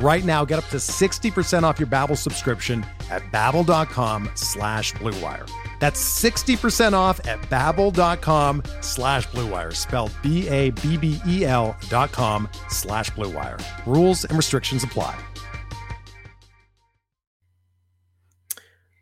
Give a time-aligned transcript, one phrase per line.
[0.00, 5.50] Right now, get up to 60% off your Babbel subscription at babbel.com slash bluewire.
[5.80, 13.60] That's 60% off at babbel.com slash bluewire, spelled B-A-B-B-E-L dot com slash bluewire.
[13.86, 15.18] Rules and restrictions apply.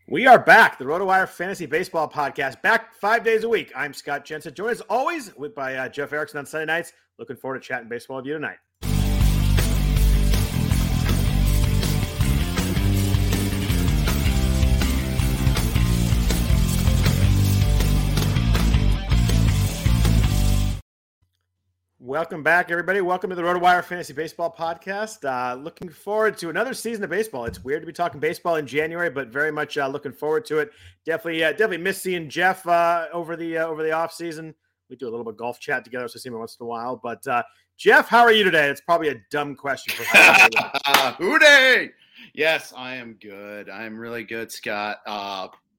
[0.08, 3.72] We are back, the RotoWire Fantasy Baseball Podcast, back five days a week.
[3.74, 6.92] I'm Scott Jensen, joined as always with by uh, Jeff Erickson on Sunday nights.
[7.18, 8.58] Looking forward to chatting baseball with you tonight.
[22.06, 23.00] Welcome back, everybody.
[23.00, 25.24] Welcome to the RotoWire Fantasy Baseball Podcast.
[25.24, 27.46] Uh, looking forward to another season of baseball.
[27.46, 30.58] It's weird to be talking baseball in January, but very much uh, looking forward to
[30.58, 30.70] it.
[31.04, 34.54] Definitely, uh, definitely miss seeing Jeff uh, over the uh, over the off season.
[34.88, 36.64] We do a little bit of golf chat together, so I see him once in
[36.64, 36.94] a while.
[36.94, 37.42] But uh,
[37.76, 38.68] Jeff, how are you today?
[38.68, 40.04] It's probably a dumb question for
[41.18, 41.90] Hooday!
[42.34, 43.68] Yes, I am good.
[43.68, 44.98] I'm really good, Scott.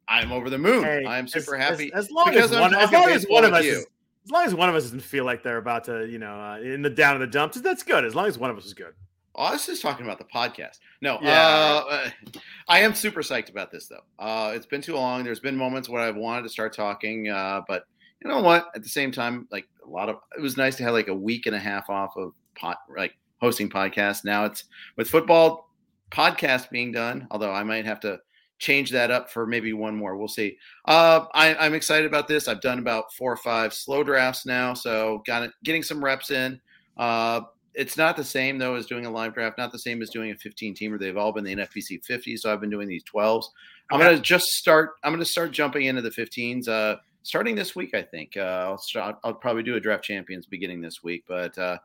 [0.10, 0.84] I'm over the moon.
[0.84, 3.54] Hey, I'm super as, happy As, as long as one, as long as one of
[3.54, 3.88] us is,
[4.28, 6.58] as long as one of us doesn't feel like they're about to, you know, uh,
[6.60, 8.04] in the down in the dumps, that's good.
[8.04, 8.94] As long as one of us is good.
[9.36, 10.80] Oh, I was just talking about the podcast.
[11.02, 11.82] No, Yeah.
[11.90, 12.10] uh,
[12.68, 14.02] I am super psyched about this though.
[14.20, 15.24] Uh, it's been too long.
[15.24, 17.86] There's been moments where I've wanted to start talking, uh, but
[18.22, 18.70] you know what?
[18.76, 21.16] At the same time, like a lot of, it was nice to have like a
[21.16, 24.26] week and a half off of pot, like hosting podcasts.
[24.26, 24.66] Now it's
[24.98, 25.70] with football
[26.12, 27.28] podcast being done.
[27.32, 28.20] Although I might have to
[28.60, 30.18] change that up for maybe one more.
[30.18, 30.58] We'll see.
[30.86, 32.48] Uh, I, I'm excited about this.
[32.48, 36.32] I've done about four or five slow drafts now, so got it, getting some reps
[36.32, 36.60] in.
[36.98, 37.42] Uh,
[37.74, 39.58] it's not the same though as doing a live draft.
[39.58, 41.00] Not the same as doing a 15 teamer.
[41.00, 43.46] They've all been the NFBC 50, so I've been doing these 12s.
[43.92, 44.10] I'm Okay.
[44.10, 44.96] gonna just start.
[45.04, 46.68] I'm gonna start jumping into the 15s.
[46.68, 48.36] Uh, starting this week, I think.
[48.36, 49.18] Uh, I'll start.
[49.24, 51.78] I'll probably do a draft champions beginning this week, but uh,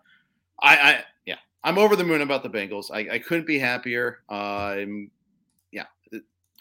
[0.62, 2.86] I, I yeah, I'm over the moon about the Bengals.
[2.90, 4.20] I, I couldn't be happier.
[4.30, 4.34] Uh,
[4.78, 5.10] I'm.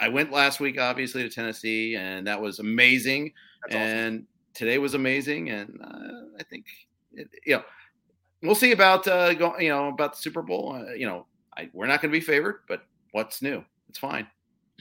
[0.01, 3.33] I went last week, obviously, to Tennessee, and that was amazing.
[3.61, 3.87] That's awesome.
[3.87, 6.65] and today was amazing, and uh, I think
[7.13, 7.63] it, you know
[8.41, 10.75] we'll see about uh, go, you know about the Super Bowl.
[10.75, 11.25] Uh, you know,
[11.57, 13.63] I, we're not going to be favored, but what's new?
[13.89, 14.27] It's fine.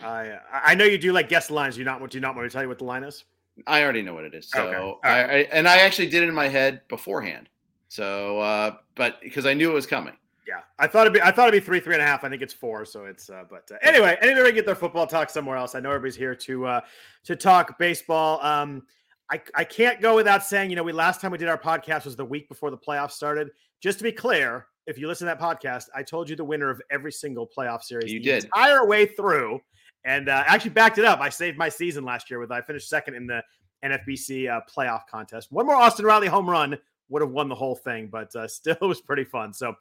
[0.03, 1.77] I I know you do like guess lines.
[1.77, 3.25] You not do you not want me to tell you what the line is?
[3.67, 4.49] I already know what it is.
[4.51, 5.09] So, Okay.
[5.09, 7.49] I, I and I actually did it in my head beforehand.
[7.89, 10.15] So, uh, but because I knew it was coming.
[10.51, 12.25] Yeah, I thought it'd be I thought it'd be three three and a half.
[12.25, 12.85] I think it's four.
[12.85, 15.77] So it's uh, but uh, anyway, anybody get their football talk somewhere else.
[15.77, 16.81] I know everybody's here to uh,
[17.23, 18.43] to talk baseball.
[18.45, 18.83] Um,
[19.31, 22.05] I I can't go without saying you know we last time we did our podcast
[22.05, 23.51] was the week before the playoffs started.
[23.81, 26.69] Just to be clear, if you listen to that podcast, I told you the winner
[26.69, 28.45] of every single playoff series You the did.
[28.47, 29.61] entire way through,
[30.05, 31.21] and uh, actually backed it up.
[31.21, 33.41] I saved my season last year with I finished second in the
[33.85, 35.53] NFBC uh, playoff contest.
[35.53, 36.77] One more Austin Riley home run
[37.11, 39.53] would have won the whole thing, but uh, still it was pretty fun.
[39.53, 39.75] So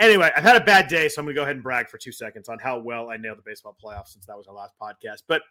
[0.00, 1.98] anyway, I've had a bad day, so I'm going to go ahead and brag for
[1.98, 4.74] two seconds on how well I nailed the baseball playoffs since that was our last
[4.80, 5.22] podcast.
[5.28, 5.42] But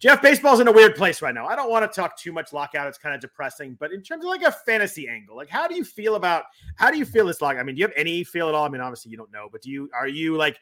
[0.00, 1.46] Jeff, baseball's in a weird place right now.
[1.46, 3.76] I don't want to talk too much lockout; it's kind of depressing.
[3.80, 6.44] But in terms of like a fantasy angle, like how do you feel about
[6.76, 7.60] how do you feel this lockout?
[7.60, 8.64] I mean, do you have any feel at all?
[8.64, 10.58] I mean, obviously you don't know, but do you are you like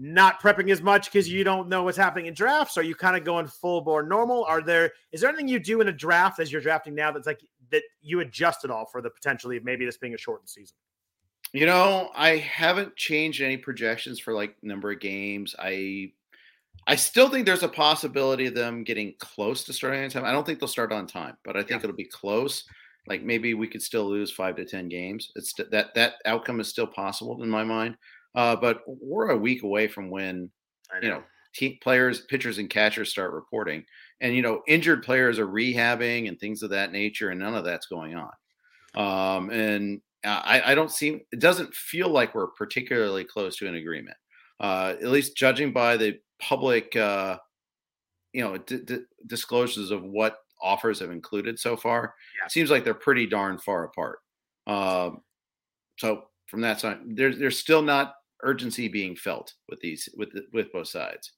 [0.00, 2.78] not prepping as much because you don't know what's happening in drafts?
[2.78, 4.44] Are you kind of going full bore normal?
[4.44, 7.26] Are there is there anything you do in a draft as you're drafting now that's
[7.26, 7.40] like
[7.70, 10.76] that you adjust at all for the potentially of maybe this being a shortened season?
[11.52, 15.54] You know, I haven't changed any projections for like number of games.
[15.58, 16.12] I
[16.86, 20.24] I still think there's a possibility of them getting close to starting on time.
[20.24, 21.84] I don't think they'll start on time, but I think Yeah.
[21.84, 22.64] it'll be close.
[23.06, 25.30] Like maybe we could still lose five to ten games.
[25.36, 27.96] It's that that outcome is still possible in my mind.
[28.34, 30.50] Uh, but we're a week away from when
[30.92, 31.24] I you know
[31.54, 33.84] team players, pitchers, and catchers start reporting,
[34.20, 37.64] and you know injured players are rehabbing and things of that nature, and none of
[37.64, 38.32] that's going on.
[38.94, 43.68] Um, and uh, I, I don't see it doesn't feel like we're particularly close to
[43.68, 44.16] an agreement.
[44.60, 47.38] Uh, at least judging by the public, uh,
[48.32, 52.46] you know, d- d- disclosures of what offers have included so far, Yeah.
[52.46, 54.18] it seems like they're pretty darn far apart.
[54.66, 55.22] Um,
[55.98, 60.44] so from that side, there's there's still not urgency being felt with these with the,
[60.52, 61.32] with both sides.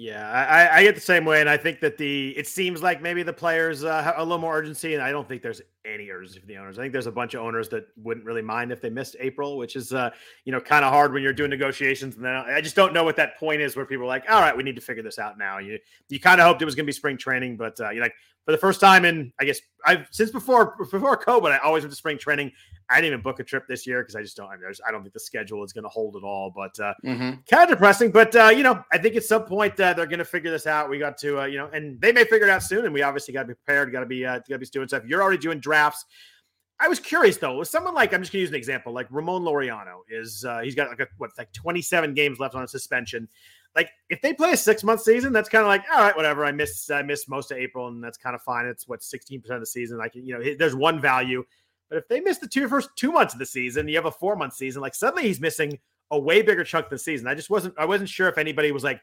[0.00, 3.02] Yeah, I, I, get the same way, and I think that the it seems like
[3.02, 6.08] maybe the players uh, have a little more urgency, and I don't think there's any
[6.08, 6.78] urgency for the owners.
[6.78, 9.58] I think there's a bunch of owners that wouldn't really mind if they missed April,
[9.58, 10.08] which is uh,
[10.46, 13.04] you know kind of hard when you're doing negotiations, and then I just don't know
[13.04, 15.18] what that point is where people are like, all right, we need to figure this
[15.18, 15.58] out now.
[15.58, 18.00] You you kind of hoped it was going to be spring training, but uh, you
[18.00, 18.14] like
[18.50, 21.92] for the first time in I guess I've since before before COVID, I always went
[21.92, 22.50] to spring training.
[22.88, 24.48] I didn't even book a trip this year because I just don't.
[24.48, 26.52] I, mean, I don't think the schedule is going to hold at all.
[26.54, 27.40] But uh, mm-hmm.
[27.48, 28.10] kind of depressing.
[28.10, 30.66] But uh, you know, I think at some point uh, they're going to figure this
[30.66, 30.90] out.
[30.90, 32.84] We got to uh, you know, and they may figure it out soon.
[32.84, 33.92] And we obviously got to be prepared.
[33.92, 35.04] Got to be uh, got to be doing stuff.
[35.06, 36.04] You're already doing drafts.
[36.80, 39.42] I was curious though, with someone like I'm just gonna use an example, like Ramon
[39.42, 43.28] Laureano is uh, he's got like a, what like 27 games left on a suspension.
[43.76, 46.44] Like if they play a six month season, that's kind of like all right, whatever.
[46.44, 48.66] I miss I missed most of April, and that's kind of fine.
[48.66, 49.98] It's what 16 percent of the season.
[49.98, 51.44] Like you know, there's one value.
[51.88, 54.10] But if they miss the two first two months of the season, you have a
[54.10, 54.82] four month season.
[54.82, 55.78] Like suddenly he's missing
[56.10, 57.28] a way bigger chunk of the season.
[57.28, 59.00] I just wasn't I wasn't sure if anybody was like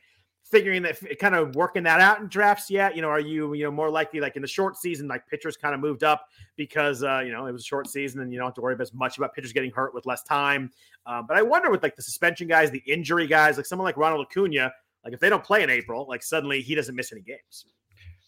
[0.49, 2.95] figuring that kind of working that out in drafts yet.
[2.95, 5.57] You know, are you you know more likely like in the short season, like pitchers
[5.57, 8.37] kind of moved up because uh, you know it was a short season and you
[8.37, 10.71] don't have to worry as much about pitchers getting hurt with less time.
[11.05, 13.97] Uh, but I wonder with like the suspension guys, the injury guys, like someone like
[13.97, 14.71] Ronald Acuna,
[15.03, 17.65] like if they don't play in April, like suddenly he doesn't miss any games.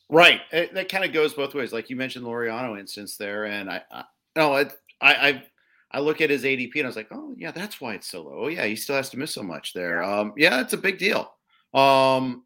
[0.10, 0.42] Right.
[0.52, 1.72] It, that kind of goes both ways.
[1.72, 4.04] Like you mentioned Laureano instance there, and I, I
[4.36, 4.66] no, I,
[5.02, 5.44] I
[5.92, 8.24] I look at his ADP and I was like, oh yeah, that's why it's so
[8.24, 8.44] low.
[8.44, 10.04] Oh yeah, he still has to miss so much there.
[10.04, 11.34] Um, yeah, it's a big deal.
[11.74, 12.44] Um,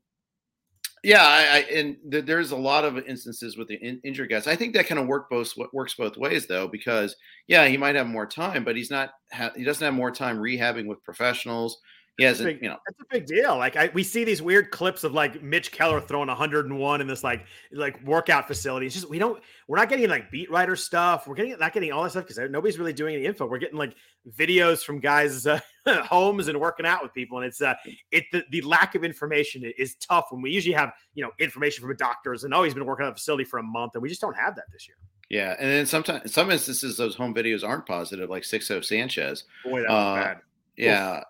[1.04, 4.48] yeah, I, I and th- there's a lot of instances with the in- injured guys.
[4.48, 7.16] I think that kind of work both works both ways though, because
[7.48, 10.38] yeah, he might have more time, but he's not ha- he doesn't have more time
[10.38, 11.78] rehabbing with professionals.
[12.18, 13.58] He has, big, you know, that's a big deal.
[13.58, 17.24] Like I, we see these weird clips of like Mitch Keller throwing 101 in this
[17.24, 18.86] like like workout facility.
[18.86, 21.28] It's just we don't, we're not getting like beat writer stuff.
[21.28, 23.48] We're getting not getting all that stuff because nobody's really doing any info.
[23.48, 23.96] We're getting like
[24.38, 27.74] videos from guys' uh, homes and working out with people, and it's uh,
[28.12, 31.84] it the, the lack of information is tough when we usually have you know information
[31.84, 34.10] from doctors and oh he's been working at a facility for a month, and we
[34.10, 34.98] just don't have that this year.
[35.30, 39.46] Yeah, and then sometimes some instances those home videos aren't positive, like Sixto Sanchez.
[39.66, 40.38] Boy, that was uh, bad.
[40.78, 41.18] Yeah.
[41.18, 41.24] Oof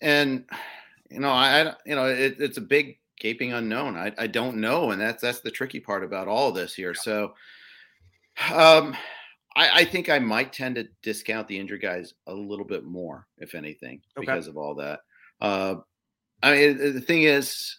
[0.00, 0.44] and
[1.10, 3.96] you know, I, you know, it, it's a big gaping unknown.
[3.96, 6.94] I, I don't know, and that's that's the tricky part about all of this here.
[6.94, 7.34] So,
[8.52, 8.96] um,
[9.56, 13.26] I, I think I might tend to discount the injured guys a little bit more,
[13.38, 14.26] if anything, okay.
[14.26, 15.00] because of all that.
[15.40, 15.76] Uh,
[16.42, 17.78] I mean, the thing is,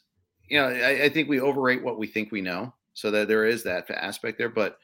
[0.49, 3.45] you know, I, I think we overrate what we think we know, so that there
[3.45, 4.49] is that aspect there.
[4.49, 4.77] But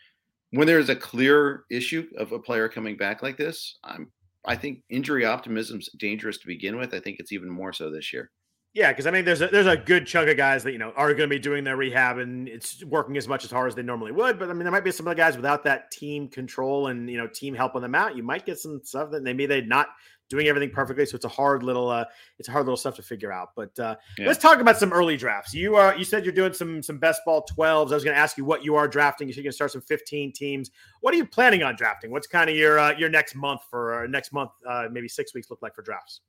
[0.52, 4.12] when there's a clear issue of a player coming back like this, I'm
[4.48, 6.94] I think injury optimism's dangerous to begin with.
[6.94, 8.32] I think it's even more so this year.
[8.76, 10.92] Yeah, because I mean, there's a, there's a good chunk of guys that you know
[10.98, 13.76] are going to be doing their rehab and it's working as much as hard as
[13.76, 14.38] they normally would.
[14.38, 17.10] But I mean, there might be some of the guys without that team control and
[17.10, 18.18] you know team helping them out.
[18.18, 19.88] You might get some stuff that maybe they're not
[20.30, 21.06] doing everything perfectly.
[21.06, 22.06] So it's a hard little uh,
[22.40, 23.50] it's a hard little stuff to figure out.
[23.56, 24.28] But uh, yeah.
[24.28, 25.54] let's talk about some early drafts.
[25.54, 27.92] You are you said you're doing some some best ball 12s.
[27.92, 29.28] I was going to ask you what you are drafting.
[29.28, 30.72] You said you're going to start some 15 teams.
[31.02, 32.12] What are you planning on drafting?
[32.12, 34.52] What's kind of your uh, your next month for uh, next month?
[34.68, 36.22] Uh, maybe six weeks look like for drafts.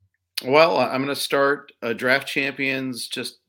[0.45, 3.39] Well, I'm going to start uh, draft champions, just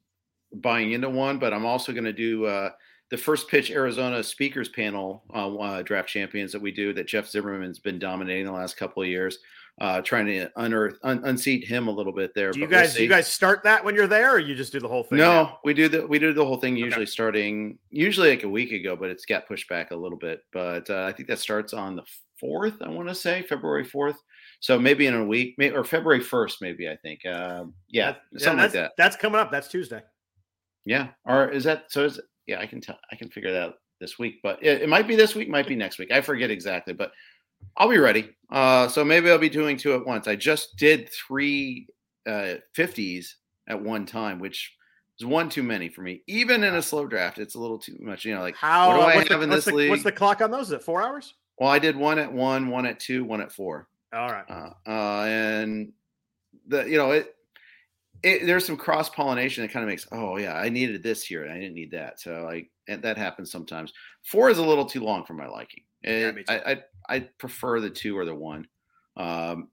[0.54, 2.70] buying into one, but I'm also going to do uh,
[3.10, 7.28] the first pitch Arizona speakers panel uh, uh, draft champions that we do that Jeff
[7.28, 9.38] Zimmerman's been dominating the last couple of years.
[9.80, 12.50] Uh, trying to unearth un- unseat him a little bit there.
[12.50, 14.72] Do you guys we'll do you guys start that when you're there, or you just
[14.72, 15.18] do the whole thing?
[15.18, 15.58] No, now?
[15.64, 17.10] we do the we do the whole thing usually okay.
[17.10, 20.40] starting usually like a week ago, but it's got pushed back a little bit.
[20.52, 22.02] But uh, I think that starts on the
[22.40, 22.74] fourth.
[22.82, 24.16] I want to say February fourth.
[24.60, 27.24] So maybe in a week, maybe, or February first, maybe I think.
[27.24, 28.92] Uh, yeah, that, something yeah, like that.
[28.98, 29.52] That's coming up.
[29.52, 30.02] That's Tuesday.
[30.84, 32.04] Yeah, or is that so?
[32.04, 32.98] Is yeah, I can tell.
[33.12, 35.68] I can figure that out this week, but it, it might be this week, might
[35.68, 36.10] be next week.
[36.10, 37.12] I forget exactly, but
[37.76, 38.30] I'll be ready.
[38.50, 40.26] Uh, so maybe I'll be doing two at once.
[40.26, 41.86] I just did three
[42.26, 43.34] uh, 50s
[43.68, 44.74] at one time, which
[45.18, 46.22] is one too many for me.
[46.26, 48.24] Even in a slow draft, it's a little too much.
[48.24, 49.90] You know, like how what do I have the, in this the, league?
[49.90, 50.66] What's the clock on those?
[50.66, 51.34] Is it four hours?
[51.58, 53.88] Well, I did one at one, one at two, one at four.
[54.12, 54.44] All right.
[54.48, 55.92] Uh, uh, and
[56.66, 57.34] the you know it,
[58.22, 61.44] it there's some cross pollination that kind of makes oh yeah I needed this here
[61.44, 63.92] and I didn't need that so like that happens sometimes.
[64.24, 65.82] Four is a little too long for my liking.
[66.02, 68.66] It, yeah, I, I I prefer the two or the one.
[69.16, 69.68] Um,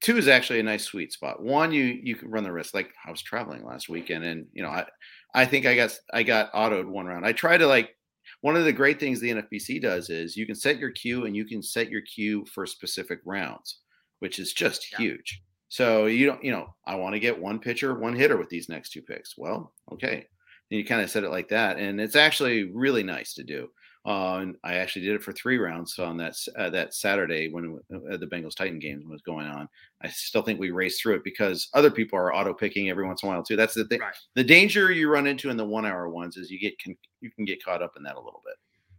[0.00, 1.42] two is actually a nice sweet spot.
[1.42, 2.74] One, you you can run the risk.
[2.74, 4.86] Like I was traveling last weekend, and you know I
[5.34, 7.26] I think I got I got autoed one round.
[7.26, 7.96] I try to like
[8.40, 11.34] one of the great things the NFBC does is you can set your queue and
[11.34, 13.78] you can set your queue for specific rounds,
[14.18, 14.98] which is just yeah.
[14.98, 15.42] huge.
[15.68, 18.68] So you don't, you know, I want to get one pitcher, one hitter with these
[18.68, 19.36] next two picks.
[19.36, 20.26] Well, okay.
[20.70, 21.78] And you kind of set it like that.
[21.78, 23.68] And it's actually really nice to do.
[24.06, 27.80] Uh, and I actually did it for three rounds on that uh, that Saturday when
[27.90, 29.66] uh, the Bengals Titan game was going on.
[30.02, 33.22] I still think we raced through it because other people are auto picking every once
[33.22, 33.56] in a while too.
[33.56, 34.00] That's the thing.
[34.00, 34.14] Right.
[34.34, 37.30] The danger you run into in the one hour ones is you get can, you
[37.30, 38.56] can get caught up in that a little bit.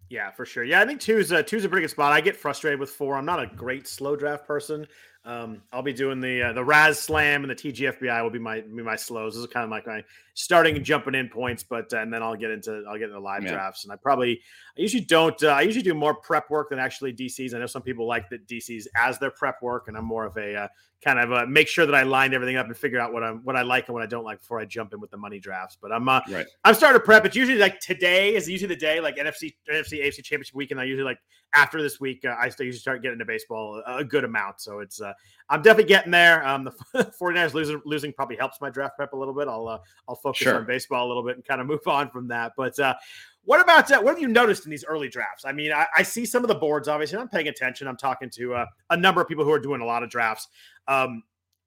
[0.10, 0.64] Yeah, for sure.
[0.64, 2.12] Yeah, I think two's a, two's a pretty good spot.
[2.12, 3.16] I get frustrated with four.
[3.16, 4.88] I'm not a great slow draft person.
[5.24, 8.62] Um, I'll be doing the uh, the Raz Slam and the TGFBI will be my
[8.62, 9.34] be my slows.
[9.34, 10.04] This is kind of like my
[10.36, 13.20] starting and jumping in points, but uh, and then I'll get into I'll get into
[13.20, 13.54] live yeah.
[13.54, 13.84] drafts.
[13.86, 14.42] And I probably
[14.78, 17.56] I usually don't uh, I usually do more prep work than actually DCs.
[17.56, 20.38] I know some people like the DCs as their prep work, and I'm more of
[20.38, 20.68] a uh,
[21.04, 23.38] kind of uh, make sure that I lined everything up and figure out what I'm
[23.46, 25.40] what I like and what I don't like before I jump in with the money
[25.40, 25.78] drafts.
[25.82, 26.46] But I'm uh, right.
[26.66, 27.26] I'm starting to prep.
[27.26, 30.82] It's usually like today is usually the day like NFC NFC AFC Championship weekend.
[30.82, 31.20] I usually like
[31.54, 34.60] after this week uh, I still usually start getting into baseball a, a good amount.
[34.60, 35.14] So it's uh,
[35.50, 36.46] I'm definitely getting there.
[36.46, 36.72] Um, the
[37.22, 39.48] 49ers losing losing probably helps my draft prep a little bit.
[39.48, 40.56] I'll uh, I'll focus sure.
[40.56, 42.54] on baseball a little bit and kind of move on from that.
[42.58, 42.96] But uh,
[43.44, 45.46] what about uh, what have you noticed in these early drafts?
[45.46, 46.88] I mean, I, I see some of the boards.
[46.88, 47.88] Obviously, I'm paying attention.
[47.88, 50.48] I'm talking to uh, a number of people who are doing a lot of drafts.
[50.88, 51.24] Um,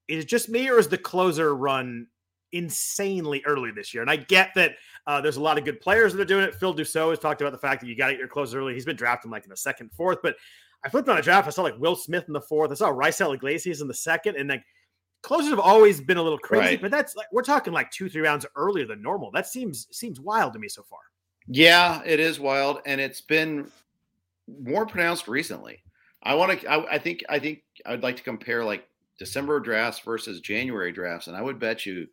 [0.08, 2.08] is it just me, or is the closer run
[2.50, 4.02] insanely early this year?
[4.02, 4.72] And I get that
[5.06, 6.54] uh, there's a lot of good players that are doing it.
[6.54, 8.74] Phil Dussault has talked about the fact that you got to get your closer early.
[8.74, 10.34] He's been drafting like in the second, fourth, but
[10.84, 11.46] I flipped on a draft.
[11.46, 12.70] I saw like Will Smith in the fourth.
[12.70, 14.64] I saw Raisel Iglesias in the second, and like
[15.22, 16.62] closers have always been a little crazy.
[16.64, 16.82] Right.
[16.82, 19.30] But that's like we're talking like two, three rounds earlier than normal.
[19.30, 21.00] That seems seems wild to me so far.
[21.46, 23.70] Yeah, it is wild, and it's been
[24.62, 25.82] more pronounced recently.
[26.22, 26.70] I want to.
[26.70, 27.24] I, I think.
[27.28, 28.86] I think I'd like to compare like
[29.18, 32.06] December drafts versus January drafts, and I would bet you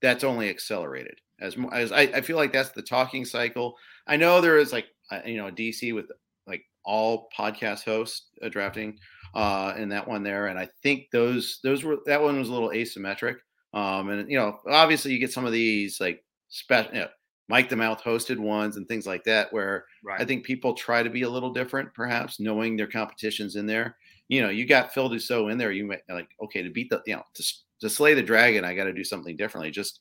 [0.00, 3.76] that's only accelerated as as I, I feel like that's the talking cycle.
[4.06, 6.10] I know there is like uh, you know a DC with
[6.84, 8.98] all podcast hosts uh, drafting
[9.34, 12.52] uh, in that one there, and I think those those were that one was a
[12.52, 13.36] little asymmetric.
[13.72, 17.08] Um, and you know, obviously, you get some of these like special, you know,
[17.48, 20.20] Mike the Mouth hosted ones and things like that, where right.
[20.20, 23.96] I think people try to be a little different, perhaps knowing their competition's in there.
[24.28, 25.72] You know, you got Phil Dussault in there.
[25.72, 28.64] You might like okay to beat the you know to to slay the dragon.
[28.64, 29.70] I got to do something differently.
[29.70, 30.00] Just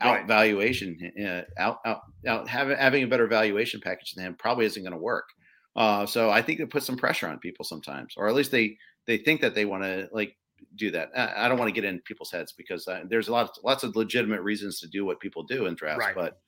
[0.00, 0.26] out right.
[0.26, 4.82] valuation, uh, out out out having having a better valuation package than him probably isn't
[4.82, 5.28] going to work.
[5.76, 8.76] Uh, so I think it puts some pressure on people sometimes, or at least they
[9.06, 10.36] they think that they want to like
[10.76, 11.10] do that.
[11.16, 14.42] I, don't want to get in people's heads because uh, there's lots lots of legitimate
[14.42, 16.14] reasons to do what people do in drafts, right.
[16.14, 16.38] but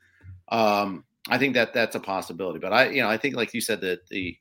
[0.49, 2.59] um, I think that that's a possibility.
[2.61, 4.37] But I you know I think like you said that the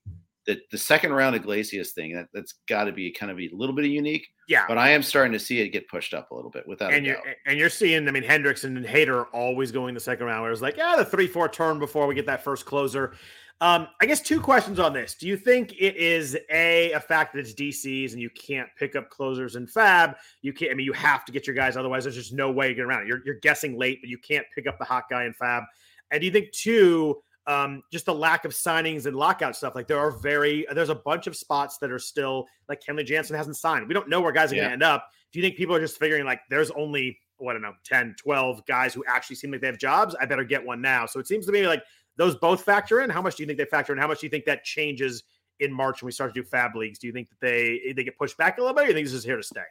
[0.45, 3.49] the, the second round of Iglesias thing that that's got to be kind of a
[3.51, 4.27] little bit unique.
[4.47, 6.93] Yeah, but I am starting to see it get pushed up a little bit without.
[6.93, 10.43] And you're and you're seeing, I mean, Hendriks and Hader always going the second round.
[10.43, 13.13] Where it's like, yeah, the three four turn before we get that first closer.
[13.61, 15.15] Um, I guess two questions on this.
[15.15, 18.97] Do you think it is a a fact that it's DCs and you can't pick
[18.97, 20.15] up closers in Fab?
[20.41, 20.71] You can't.
[20.71, 21.77] I mean, you have to get your guys.
[21.77, 23.07] Otherwise, there's just no way to get around it.
[23.07, 25.63] You're, you're guessing late, but you can't pick up the hot guy in Fab.
[26.11, 27.21] And do you think two?
[27.47, 29.75] Um, just the lack of signings and lockout stuff.
[29.75, 33.37] Like there are very there's a bunch of spots that are still like Kenley Jansen
[33.37, 33.87] hasn't signed.
[33.87, 34.63] We don't know where guys are yeah.
[34.63, 35.07] going to end up.
[35.31, 38.15] Do you think people are just figuring like there's only what I don't know 10,
[38.17, 40.15] 12 guys who actually seem like they have jobs?
[40.19, 41.05] I better get one now.
[41.05, 41.83] So it seems to me like
[42.17, 43.09] those both factor in.
[43.09, 43.99] How much do you think they factor in?
[43.99, 45.23] How much do you think that changes
[45.59, 46.99] in March when we start to do fab leagues?
[46.99, 48.83] Do you think that they they get pushed back a little bit?
[48.83, 49.61] Or do you think this is here to stay?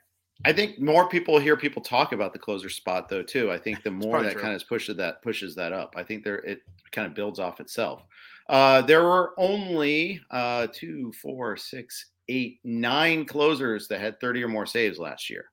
[0.44, 3.52] I think more people hear people talk about the closer spot though too.
[3.52, 4.42] I think the more that true.
[4.42, 5.94] kind of pushes that pushes that up.
[5.96, 6.60] I think there it
[6.92, 8.02] kind of builds off itself.
[8.48, 14.48] Uh, there were only uh, two, four, six, eight, nine closers that had 30 or
[14.48, 15.46] more saves last year.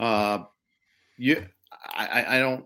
[0.00, 0.44] Uh,
[1.18, 1.44] you,
[1.94, 2.64] I, I don't,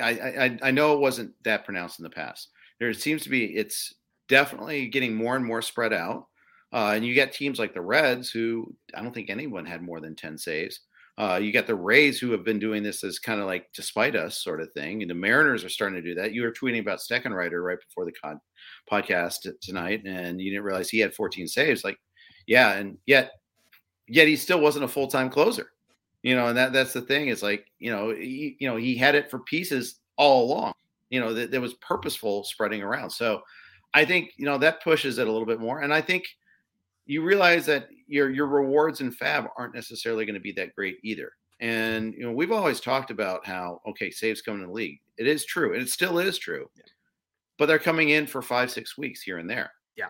[0.00, 2.50] I, I, I know it wasn't that pronounced in the past
[2.80, 3.94] there seems to be it's
[4.28, 6.26] definitely getting more and more spread out.
[6.72, 10.00] Uh, and you get teams like the Reds, who I don't think anyone had more
[10.00, 10.80] than 10 saves.
[11.18, 14.16] Uh, you got the Rays, who have been doing this as kind of like despite
[14.16, 15.02] us sort of thing.
[15.02, 16.32] And the Mariners are starting to do that.
[16.32, 18.40] You were tweeting about Steckenrider right before the con-
[18.90, 21.84] podcast tonight, and you didn't realize he had 14 saves.
[21.84, 21.98] Like,
[22.46, 23.32] yeah, and yet,
[24.06, 25.72] yet he still wasn't a full time closer.
[26.22, 27.28] You know, and that that's the thing.
[27.28, 30.74] It's like you know, he, you know, he had it for pieces all along
[31.10, 33.10] you know, that there was purposeful spreading around.
[33.10, 33.42] So
[33.92, 35.80] I think, you know, that pushes it a little bit more.
[35.80, 36.24] And I think
[37.06, 40.98] you realize that your your rewards in fab aren't necessarily going to be that great
[41.02, 41.32] either.
[41.58, 45.00] And you know, we've always talked about how okay, saves coming in the league.
[45.18, 46.70] It is true, and it still is true.
[46.76, 46.84] Yeah.
[47.58, 49.72] But they're coming in for five, six weeks here and there.
[49.96, 50.06] Yeah.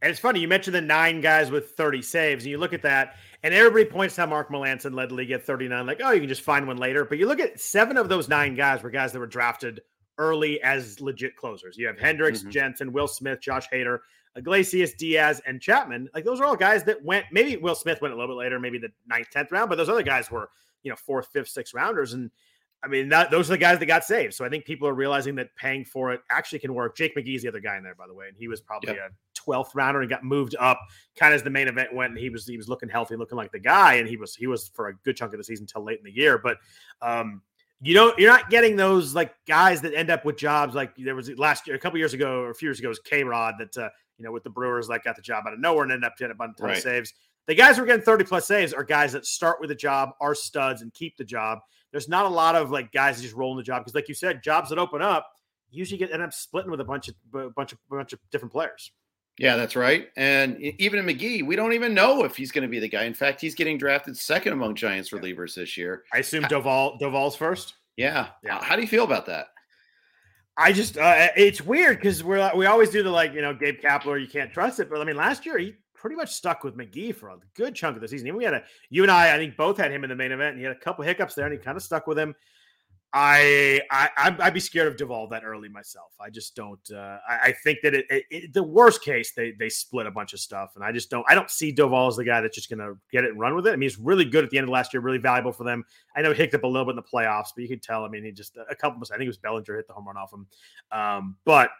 [0.00, 2.82] And it's funny, you mentioned the nine guys with 30 saves, and you look at
[2.82, 6.10] that, and everybody points to how Mark Melancon led the league at 39, like, oh,
[6.10, 7.04] you can just find one later.
[7.04, 9.80] But you look at seven of those nine guys were guys that were drafted
[10.18, 11.76] early as legit closers.
[11.76, 12.50] You have Hendriks, mm-hmm.
[12.50, 14.00] Jansen, Will Smith, Josh Hader,
[14.36, 16.08] Iglesias, Diaz, and Chapman.
[16.14, 17.26] Like those are all guys that went.
[17.30, 19.88] Maybe Will Smith went a little bit later, maybe the ninth, tenth round, but those
[19.88, 20.50] other guys were
[20.82, 22.12] you know fourth, fifth, sixth rounders.
[22.12, 22.30] And
[22.82, 24.34] I mean, that, those are the guys that got saved.
[24.34, 26.96] So I think people are realizing that paying for it actually can work.
[26.96, 28.94] Jake McGee is the other guy in there, by the way, and he was probably
[28.94, 29.10] yep.
[29.10, 29.12] a
[29.48, 30.80] 12th rounder and got moved up
[31.16, 32.10] kind of as the main event went.
[32.10, 34.46] And he was he was looking healthy, looking like the guy, and he was he
[34.46, 36.38] was for a good chunk of the season until late in the year.
[36.38, 36.58] But
[37.02, 37.42] um,
[37.80, 41.14] you don't you're not getting those like guys that end up with jobs like there
[41.14, 43.54] was last year, a couple years ago or a few years ago was K Rod
[43.58, 45.92] that uh, you know with the Brewers like got the job out of nowhere and
[45.92, 46.76] ended up getting a bunch right.
[46.76, 47.12] of saves.
[47.46, 50.10] The guys who are getting 30 plus saves are guys that start with a job,
[50.20, 51.60] are studs, and keep the job.
[51.92, 54.06] There's not a lot of like guys that just roll in the job because, like
[54.06, 55.26] you said, jobs that open up
[55.70, 58.18] usually get end up splitting with a bunch of a bunch of a bunch of
[58.30, 58.92] different players.
[59.38, 60.08] Yeah, that's right.
[60.16, 63.04] And even in McGee, we don't even know if he's going to be the guy.
[63.04, 66.02] In fact, he's getting drafted second among Giants relievers this year.
[66.12, 67.74] I assume Doval Doval's first.
[67.96, 68.28] Yeah.
[68.42, 68.62] yeah.
[68.62, 69.46] How do you feel about that?
[70.56, 73.80] I just uh, it's weird because we're we always do the like you know Gabe
[73.80, 76.76] Kapler you can't trust it but I mean last year he pretty much stuck with
[76.76, 78.28] McGee for a good chunk of the season.
[78.28, 80.32] Even we had a you and I, I think both had him in the main
[80.32, 82.34] event, and he had a couple hiccups there, and he kind of stuck with him.
[83.12, 86.12] I I I'd be scared of Doval that early myself.
[86.20, 86.80] I just don't.
[86.92, 90.10] Uh, I, I, think that it, it, it, the worst case they they split a
[90.10, 91.24] bunch of stuff, and I just don't.
[91.26, 93.54] I don't see Doval as the guy that's just going to get it and run
[93.54, 93.70] with it.
[93.70, 95.84] I mean, he's really good at the end of last year, really valuable for them.
[96.16, 98.04] I know he hicked up a little bit in the playoffs, but you could tell.
[98.04, 99.00] I mean, he just a couple.
[99.02, 100.46] I think it was Bellinger hit the home run off him.
[100.92, 101.70] Um, but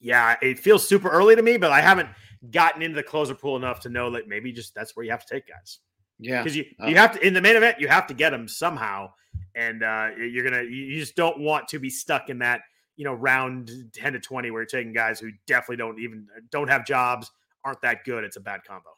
[0.00, 2.08] yeah, it feels super early to me, but I haven't
[2.50, 5.26] gotten into the closer pool enough to know that maybe just that's where you have
[5.26, 5.80] to take guys.
[6.18, 8.30] Yeah, because you uh, you have to in the main event you have to get
[8.30, 9.10] them somehow,
[9.54, 12.62] and uh, you're gonna you just don't want to be stuck in that
[12.96, 16.68] you know round ten to twenty where you're taking guys who definitely don't even don't
[16.68, 17.30] have jobs,
[17.64, 18.24] aren't that good.
[18.24, 18.90] It's a bad combo.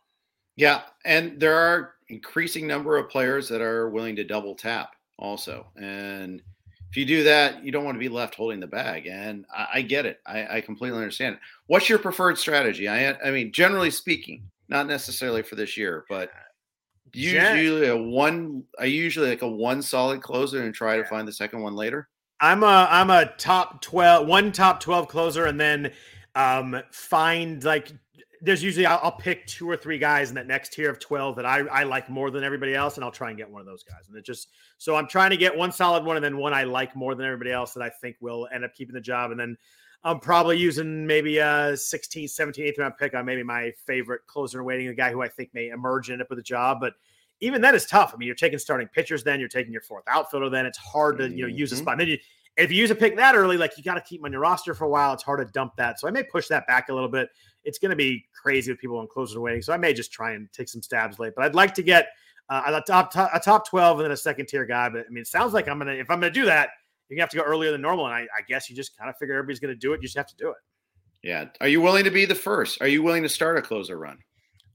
[0.57, 5.66] Yeah, and there are increasing number of players that are willing to double tap also,
[5.76, 6.42] and
[6.90, 9.07] if you do that, you don't want to be left holding the bag.
[9.07, 10.21] And I, I get it.
[10.26, 11.40] I, I, completely understand it.
[11.69, 12.88] What's your preferred strategy?
[12.88, 16.30] I, I mean, generally speaking, not necessarily for this year, but
[17.12, 18.64] usually a one.
[18.79, 22.09] I usually like a one solid closer and try to find the second one later.
[22.40, 25.93] I'm a I'm a top twelve, one top twelve closer, and then
[26.35, 27.90] um find like
[28.43, 31.37] there's usually I'll, I'll, pick two or three guys in that next tier of 12
[31.37, 33.67] that I, I like more than everybody else, and I'll try and get one of
[33.67, 34.08] those guys.
[34.08, 36.65] And it just so I'm trying to get one solid one and then one I
[36.65, 39.30] like more than everybody else that I think will end up keeping the job.
[39.30, 39.56] And then
[40.02, 44.65] I'm probably using maybe a 16, 17, 18th round pick on maybe my favorite closer
[44.65, 46.78] waiting, a guy who I think may emerge and end up with a job.
[46.80, 46.95] But
[47.41, 48.13] even that is tough.
[48.15, 51.19] I mean, you're taking starting pitchers, then you're taking your fourth outfielder, then it's hard
[51.19, 51.82] to you know use a mm-hmm.
[51.82, 51.93] spot.
[51.95, 52.19] And then you
[52.56, 54.41] if you use a pick that early, like you got to keep him on your
[54.41, 55.13] roster for a while.
[55.15, 56.00] It's hard to dump that.
[56.00, 57.30] So I may push that back a little bit
[57.65, 59.63] it's going to be crazy with people on closers waiting.
[59.63, 61.34] So I may just try and take some stabs late.
[61.36, 62.08] But I'd like to get
[62.49, 64.89] uh, a top, top, a top twelve and then a second tier guy.
[64.89, 66.71] But I mean, it sounds like I'm gonna if I'm gonna do that,
[67.10, 68.06] you're gonna have to go earlier than normal.
[68.06, 69.96] And I, I guess you just kind of figure everybody's gonna do it.
[70.00, 70.56] You just have to do it.
[71.23, 71.46] Yeah.
[71.60, 72.80] Are you willing to be the first?
[72.80, 74.18] Are you willing to start a closer run?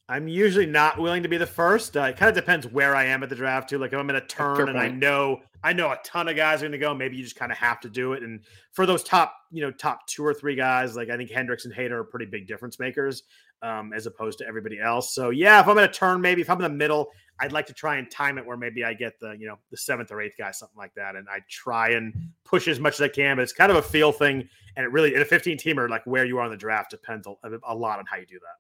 [0.08, 1.98] I'm usually not willing to be the first.
[1.98, 3.80] Uh, it kind of depends where I am at the draft too.
[3.80, 6.62] Like if I'm in a turn and I know I know a ton of guys
[6.62, 8.22] are going to go, maybe you just kind of have to do it.
[8.22, 8.42] And
[8.74, 11.74] for those top, you know, top two or three guys, like I think Hendriks and
[11.74, 13.24] Hader are pretty big difference makers
[13.64, 15.16] um, as opposed to everybody else.
[15.16, 17.66] So yeah, if I'm in a turn, maybe if I'm in the middle, I'd like
[17.68, 20.22] to try and time it where maybe I get the you know the seventh or
[20.22, 23.38] eighth guy, something like that, and I try and push as much as I can.
[23.38, 26.06] But it's kind of a feel thing, and it really in a 15 teamer, like
[26.06, 28.58] where you are in the draft depends a, a lot on how you do that.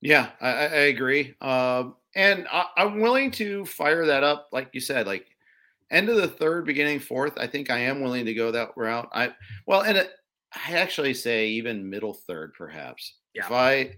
[0.00, 1.34] Yeah, I, I agree.
[1.40, 5.26] Um, and I, I'm willing to fire that up, like you said, like
[5.90, 7.34] end of the third, beginning fourth.
[7.36, 9.08] I think I am willing to go that route.
[9.12, 9.32] I
[9.66, 10.10] well, and it,
[10.54, 13.14] I actually say even middle third, perhaps.
[13.34, 13.46] Yeah.
[13.46, 13.96] If I,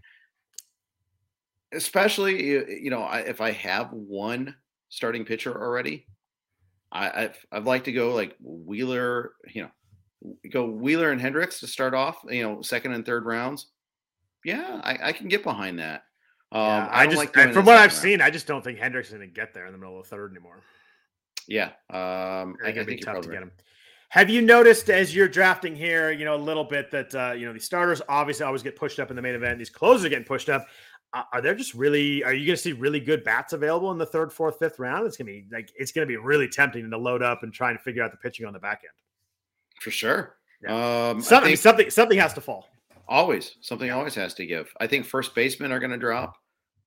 [1.75, 2.43] especially
[2.83, 4.55] you know, if I have one
[4.89, 6.07] starting pitcher already,
[6.93, 9.33] I I've, I'd like to go like Wheeler.
[9.53, 9.71] You know,
[10.51, 12.19] go Wheeler and Hendriks to start off.
[12.29, 13.67] You know, second and third rounds
[14.45, 16.05] yeah, I, I can get behind that.
[16.53, 17.93] Um, yeah, I, I just, like from what I've round.
[17.93, 20.05] seen, I just don't think Hendriks is going to get there in the middle of
[20.05, 20.61] the third anymore.
[21.49, 23.53] Yeah, um, I, think be tough to get him.
[24.11, 27.47] Have you noticed as you're drafting here, you know, a little bit that uh, you
[27.47, 29.59] know the starters obviously always get pushed up in the main event.
[29.59, 30.67] These closers are getting pushed up.
[31.33, 32.25] Are there just really?
[32.25, 35.07] Are you going to see really good bats available in the third, fourth, fifth round?
[35.07, 37.53] It's going to be like it's going to be really tempting to load up and
[37.53, 38.93] try and figure out the pitching on the back end.
[39.81, 40.37] For sure.
[40.63, 41.11] Yeah.
[41.11, 42.69] Um, something, think, something, something has to fall.
[43.07, 44.73] Always something always has to give.
[44.81, 46.37] I think first basemen are going to drop.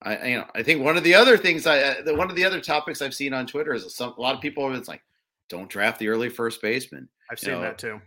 [0.02, 2.46] I you know I think one of the other things I uh, one of the
[2.46, 5.02] other topics I've seen on Twitter is some a lot of people it's like
[5.50, 7.08] don't draft the early first baseman.
[7.32, 8.02] I've seen know, that too.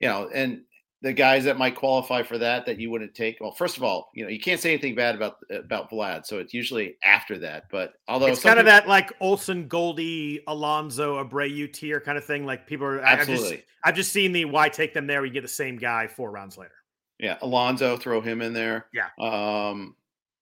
[0.00, 0.62] You know, and
[1.02, 3.38] the guys that might qualify for that that you wouldn't take.
[3.40, 6.38] Well, first of all, you know you can't say anything bad about about Vlad, so
[6.38, 7.64] it's usually after that.
[7.70, 12.46] But although it's kind of that like Olson, Goldie, Alonso, Abreu tier kind of thing.
[12.46, 13.46] Like people are absolutely.
[13.46, 15.22] I've just, I've just seen the why take them there.
[15.22, 16.72] We get the same guy four rounds later.
[17.18, 18.86] Yeah, Alonso, throw him in there.
[18.92, 19.08] Yeah.
[19.20, 19.94] Um,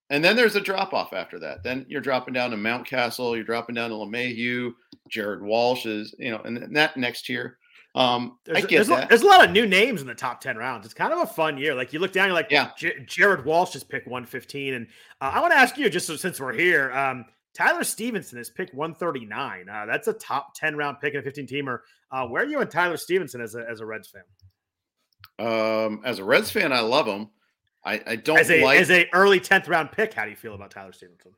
[0.08, 1.62] and then there's a drop off after that.
[1.62, 4.72] Then you're dropping down to Mountcastle, you're dropping down to LeMahieu,
[5.08, 7.58] Jared Walsh is, you know, and that next year.
[7.94, 9.04] Um, there's, I get there's, that.
[9.04, 10.84] A, there's a lot of new names in the top 10 rounds.
[10.84, 11.74] It's kind of a fun year.
[11.74, 14.74] Like you look down, you're like, yeah, J- Jared Walsh just picked 115.
[14.74, 14.86] And
[15.20, 18.48] uh, I want to ask you, just so, since we're here, um, Tyler Stephenson is
[18.48, 19.68] picked 139.
[19.68, 21.80] Uh, that's a top 10 round pick in a 15 teamer.
[22.12, 24.22] Uh, where are you and Tyler Stephenson as a, as a Reds fan?
[25.44, 27.30] Um, as a Reds fan, I love him.
[27.84, 30.12] I, I don't as a, like as a early 10th round pick.
[30.12, 31.32] How do you feel about Tyler Stephenson?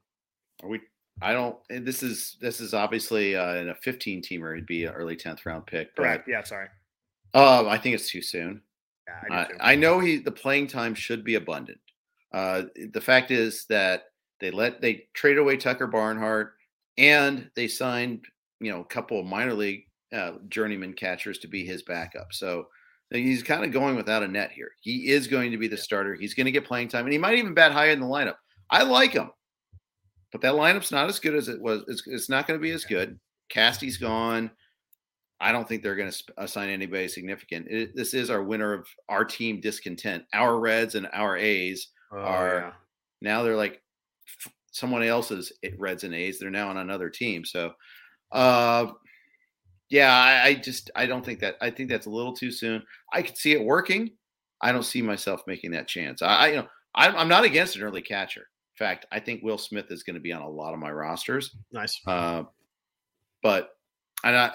[0.62, 0.81] Are we?
[1.23, 1.57] I don't.
[1.69, 4.53] This is this is obviously uh, in a 15 teamer.
[4.53, 5.95] It'd be an early 10th round pick.
[5.97, 6.29] Correct.
[6.29, 6.43] yeah.
[6.43, 6.69] Sorry.
[7.35, 8.61] Um, I think it's too soon.
[9.09, 11.81] Yeah, I, I, I, know he the playing time should be abundant.
[12.33, 14.05] Uh, the fact is that
[14.41, 16.55] they let they traded away Tucker Barnhart
[16.99, 18.25] and they signed
[18.61, 22.33] you know a couple of minor league uh, journeyman catchers to be his backup.
[22.33, 22.67] So
[23.11, 24.73] he's kind of going without a net here.
[24.81, 26.15] He is going to be the starter.
[26.15, 28.37] He's going to get playing time, and he might even bat higher in the lineup.
[28.71, 29.31] I like him,
[30.33, 31.85] but that lineup's not as good as it was.
[31.87, 33.21] It's, it's not going to be as good.
[33.51, 34.51] Casty's gone.
[35.40, 37.66] I don't think they're going to assign anybody significant.
[37.68, 40.25] It, this is our winner of our team discontent.
[40.33, 42.73] Our Reds and our A's oh, are yeah.
[43.21, 43.83] now they're like
[44.27, 46.38] f- someone else's Reds and A's.
[46.38, 47.45] They're now on another team.
[47.45, 47.73] So,
[48.31, 48.92] uh,
[49.90, 52.83] yeah, I, I, just I don't think that I think that's a little too soon.
[53.12, 54.12] I could see it working.
[54.62, 56.23] I don't see myself making that chance.
[56.23, 58.47] I, I you know I'm, I'm not against an early catcher.
[58.83, 61.55] Fact, I think Will Smith is going to be on a lot of my rosters.
[61.73, 62.01] Nice.
[62.07, 62.45] Uh,
[63.42, 63.77] but
[64.25, 64.53] and I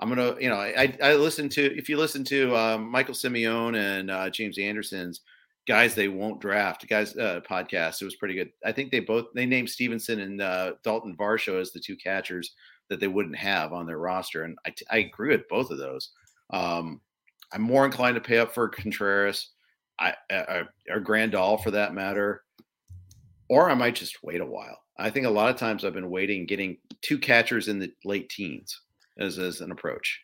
[0.00, 3.76] I'm gonna, you know, I I listen to if you listen to um, Michael Simeone
[3.76, 5.20] and uh, James Anderson's
[5.68, 8.00] guys they won't draft guys uh, podcast.
[8.00, 8.50] It was pretty good.
[8.64, 12.54] I think they both they named Stephenson and uh, Dalton Varsho as the two catchers
[12.88, 16.10] that they wouldn't have on their roster, and I, I agree with both of those.
[16.50, 17.00] Um,
[17.52, 19.50] I'm more inclined to pay up for Contreras,
[19.98, 22.42] I, uh, or Grandal for that matter,
[23.50, 24.78] or I might just wait a while.
[24.96, 28.30] I think a lot of times I've been waiting, getting two catchers in the late
[28.30, 28.80] teens
[29.18, 30.20] as, as an approach.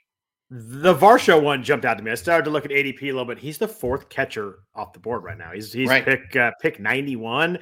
[0.49, 2.12] The Varsho one jumped out to me.
[2.12, 3.39] I started to look at ADP a little bit.
[3.39, 5.51] He's the fourth catcher off the board right now.
[5.53, 6.05] He's he's right.
[6.05, 7.59] pick uh, pick ninety one,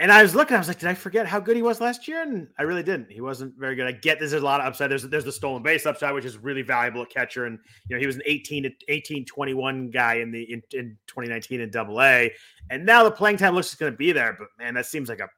[0.00, 0.56] and I was looking.
[0.56, 2.22] I was like, did I forget how good he was last year?
[2.22, 3.12] And I really didn't.
[3.12, 3.86] He wasn't very good.
[3.86, 4.90] I get there's a lot of upside.
[4.90, 7.44] There's there's the stolen base upside, which is really valuable at catcher.
[7.44, 10.96] And you know he was an 18 to 18 21 guy in the in, in
[11.06, 12.32] 2019 in Double A,
[12.70, 14.34] and now the playing time looks going to be there.
[14.38, 15.28] But man, that seems like a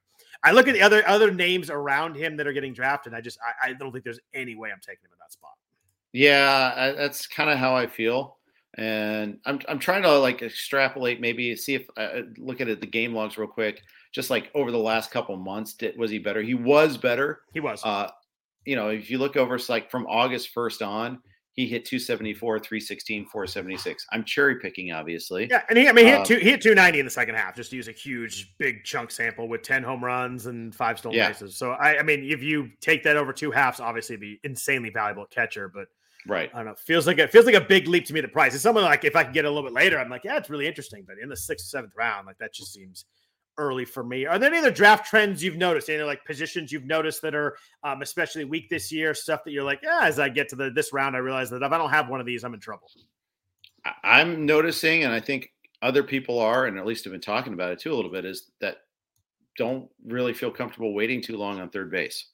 [0.44, 3.14] I look at the other other names around him that are getting drafted.
[3.14, 5.52] I just I, I don't think there's any way I'm taking him in that spot.
[6.12, 8.36] Yeah, I, that's kind of how I feel,
[8.78, 12.86] and I'm I'm trying to like extrapolate, maybe see if uh, look at it the
[12.86, 13.82] game logs real quick.
[14.12, 16.42] Just like over the last couple months, did, was he better?
[16.42, 17.40] He was better.
[17.52, 17.82] He was.
[17.84, 18.10] Uh,
[18.64, 21.18] you know, if you look over, it's like from August first on,
[21.54, 24.06] he hit 274, 316, 476.
[24.10, 25.48] I'm cherry picking, obviously.
[25.50, 27.34] Yeah, and he, I mean, he hit, um, two, he hit 290 in the second
[27.34, 30.98] half, just to use a huge, big chunk sample with 10 home runs and five
[30.98, 31.28] stolen yeah.
[31.28, 31.56] bases.
[31.56, 35.26] So, I, I mean, if you take that over two halves, obviously, be insanely valuable
[35.26, 35.68] catcher.
[35.68, 35.88] But
[36.26, 38.22] right, I don't know, feels like it feels like a big leap to me.
[38.22, 38.54] The price.
[38.54, 40.48] It's someone like if I can get a little bit later, I'm like, yeah, it's
[40.48, 41.04] really interesting.
[41.06, 43.04] But in the sixth, seventh round, like that just seems
[43.58, 44.26] early for me.
[44.26, 45.88] Are there any other draft trends you've noticed?
[45.88, 49.14] Any like positions you've noticed that are um, especially weak this year?
[49.14, 51.62] Stuff that you're like, yeah, as I get to the this round, I realize that
[51.62, 52.90] if I don't have one of these, I'm in trouble.
[54.04, 57.72] I'm noticing, and I think other people are, and at least have been talking about
[57.72, 58.78] it too a little bit, is that
[59.58, 62.28] don't really feel comfortable waiting too long on third base.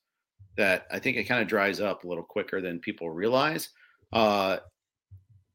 [0.56, 3.70] That I think it kind of dries up a little quicker than people realize.
[4.12, 4.58] Uh,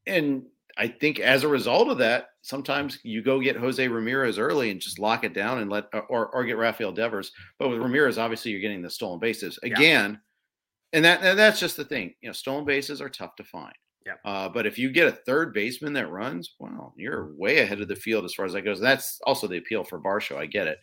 [0.06, 0.44] and
[0.76, 4.80] I think as a result of that, sometimes you go get Jose Ramirez early and
[4.80, 7.32] just lock it down and let, or or get Rafael Devers.
[7.58, 10.96] But with Ramirez, obviously, you're getting the stolen bases again, yeah.
[10.96, 12.14] and that and that's just the thing.
[12.20, 13.74] You know, stolen bases are tough to find.
[14.06, 14.14] Yeah.
[14.24, 17.88] Uh, but if you get a third baseman that runs, well, you're way ahead of
[17.88, 18.78] the field as far as that goes.
[18.78, 20.36] And That's also the appeal for Varsho.
[20.36, 20.78] I get it.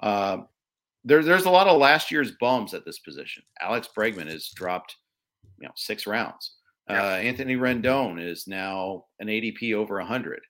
[0.00, 0.38] Uh,
[1.04, 3.42] there, there's a lot of last year's bums at this position.
[3.60, 4.96] Alex Bregman has dropped,
[5.58, 6.55] you know, six rounds.
[6.88, 10.40] Uh, Anthony Rendon is now an ADP over 100.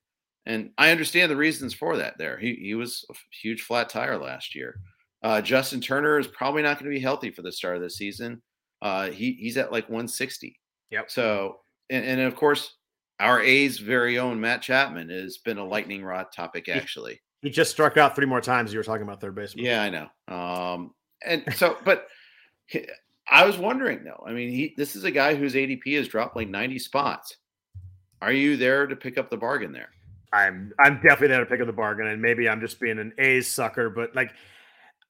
[0.44, 2.38] And I understand the reasons for that there.
[2.38, 4.78] He, he was a huge flat tire last year.
[5.22, 7.90] Uh, Justin Turner is probably not going to be healthy for the start of the
[7.90, 8.40] season.
[8.80, 10.58] Uh, he, he's at like 160.
[10.90, 11.10] Yep.
[11.10, 11.56] So,
[11.90, 12.74] and, and, of course,
[13.18, 17.18] our A's very own Matt Chapman has been a lightning rod topic, actually.
[17.40, 18.72] He, he just struck out three more times.
[18.72, 19.64] You were talking about third baseman.
[19.64, 20.08] Yeah, I know.
[20.28, 20.92] Um,
[21.24, 22.06] and so, but
[23.28, 24.22] I was wondering though.
[24.26, 27.36] I mean, he this is a guy whose ADP has dropped like 90 spots.
[28.22, 29.90] Are you there to pick up the bargain there?
[30.32, 33.12] I'm I'm definitely there to pick up the bargain, and maybe I'm just being an
[33.18, 34.32] A's sucker, but like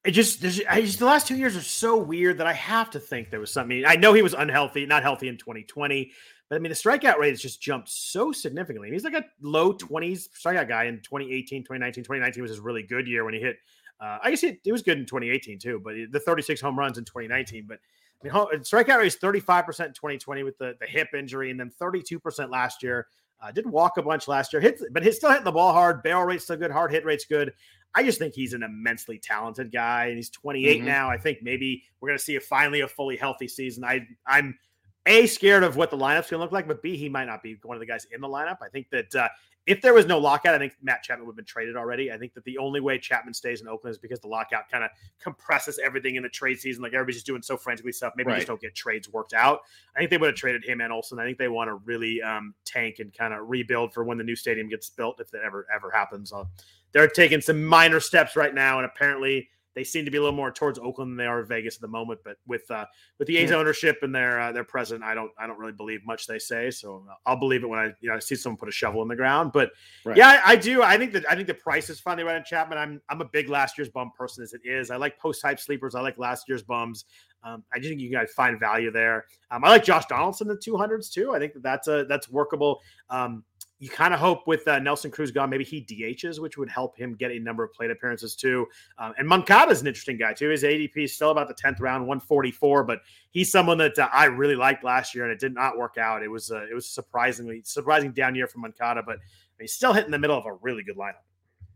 [0.03, 2.99] it just I just the last two years are so weird that I have to
[2.99, 3.83] think there was something.
[3.85, 6.11] I know he was unhealthy, not healthy in 2020,
[6.49, 8.89] but I mean the strikeout rate has just jumped so significantly.
[8.89, 12.03] He's like a low 20s strikeout guy in 2018, 2019.
[12.03, 13.57] 2019 was his really good year when he hit
[13.99, 16.97] Uh, I guess it, it was good in 2018 too, but the 36 home runs
[16.97, 17.65] in 2019.
[17.67, 17.79] But
[18.23, 21.71] I mean, strikeout rate is 35% in 2020 with the, the hip injury, and then
[21.79, 23.07] 32% last year.
[23.39, 26.01] Uh, did walk a bunch last year, hit, but he's still hitting the ball hard.
[26.01, 27.53] Barrel rate's still good, hard hit rate's good.
[27.93, 30.87] I just think he's an immensely talented guy, and he's 28 mm-hmm.
[30.87, 31.09] now.
[31.09, 33.83] I think maybe we're going to see a finally a fully healthy season.
[33.83, 34.57] I I'm
[35.05, 37.41] a scared of what the lineup's going to look like, but b he might not
[37.41, 38.57] be one of the guys in the lineup.
[38.61, 39.29] I think that uh,
[39.67, 42.09] if there was no lockout, I think Matt Chapman would have been traded already.
[42.09, 44.81] I think that the only way Chapman stays in Oakland is because the lockout kind
[44.81, 46.81] of compresses everything in the trade season.
[46.81, 48.13] Like everybody's just doing so frantically stuff.
[48.15, 48.37] Maybe right.
[48.37, 49.59] just don't get trades worked out.
[49.93, 51.19] I think they would have traded him and Olson.
[51.19, 54.23] I think they want to really um, tank and kind of rebuild for when the
[54.23, 56.31] new stadium gets built, if that ever ever happens.
[56.31, 56.45] Uh,
[56.93, 60.35] they're taking some minor steps right now, and apparently they seem to be a little
[60.35, 62.21] more towards Oakland than they are Vegas at the moment.
[62.25, 62.85] But with uh,
[63.19, 66.03] with the A's ownership and their uh, their president, I don't I don't really believe
[66.03, 66.71] much they say.
[66.71, 69.07] So I'll believe it when I you know I see someone put a shovel in
[69.07, 69.51] the ground.
[69.53, 69.69] But
[70.03, 70.17] right.
[70.17, 70.81] yeah, I, I, do.
[70.81, 72.79] I think that I think the price is finally right on Chapman.
[72.79, 74.89] I'm I'm a big last year's bum person as it is.
[74.89, 75.93] I like post hype sleepers.
[75.93, 77.05] I like last year's bums.
[77.43, 79.25] Um, I just think you guys find value there.
[79.51, 81.35] Um, I like Josh Donaldson in the 200s too.
[81.35, 82.79] I think that that's a that's workable.
[83.11, 83.43] Um,
[83.79, 86.97] you kind of hope with uh, Nelson Cruz gone, maybe he DHs, which would help
[86.97, 88.65] him get a number of plate appearances too.
[88.97, 90.49] Um, and Moncada is an interesting guy too.
[90.49, 94.25] His ADP is still about the 10th round, 144, but he's someone that uh, I
[94.25, 96.23] really liked last year and it did not work out.
[96.23, 99.19] It was uh, it was surprisingly surprising down year for Moncada, but
[99.59, 101.23] he's still hitting the middle of a really good lineup.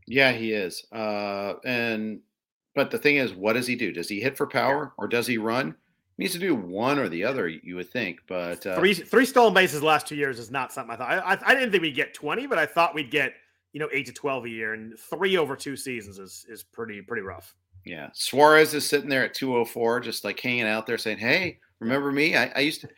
[0.08, 0.86] Yeah, he is.
[0.92, 2.22] Uh, and
[2.74, 3.92] but the thing is, what does he do?
[3.92, 5.76] Does he hit for power or does he run?
[6.22, 8.20] Needs to do one or the other, you would think.
[8.28, 11.10] But uh, three three stolen bases last two years is not something I thought.
[11.10, 13.34] I, I, I, didn't think we'd get twenty, but I thought we'd get
[13.74, 17.02] you know eight to twelve a year, and three over two seasons is is pretty
[17.02, 17.56] pretty rough.
[17.86, 21.18] Yeah, Suarez is sitting there at two oh four, just like hanging out there, saying,
[21.18, 22.36] "Hey, remember me?
[22.36, 22.90] I, I used to."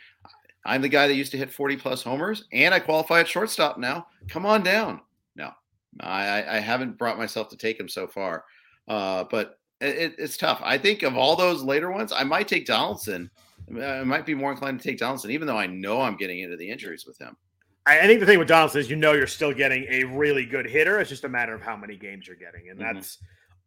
[0.66, 3.78] I'm the guy that used to hit 40 plus homers, and I qualify at shortstop
[3.78, 4.08] now.
[4.30, 5.02] Come on down.
[5.36, 5.52] No,
[6.00, 8.46] I, I haven't brought myself to take him so far.
[8.88, 10.62] Uh, but it, it's tough.
[10.64, 13.30] I think of all those later ones, I might take Donaldson.
[13.70, 16.58] I might be more inclined to take Donaldson, even though I know I'm getting into
[16.58, 17.36] the injuries with him.
[17.86, 20.66] I think the thing with Donaldson is you know you're still getting a really good
[20.66, 21.00] hitter.
[21.00, 22.94] It's just a matter of how many games you're getting, and mm-hmm.
[22.94, 23.18] that's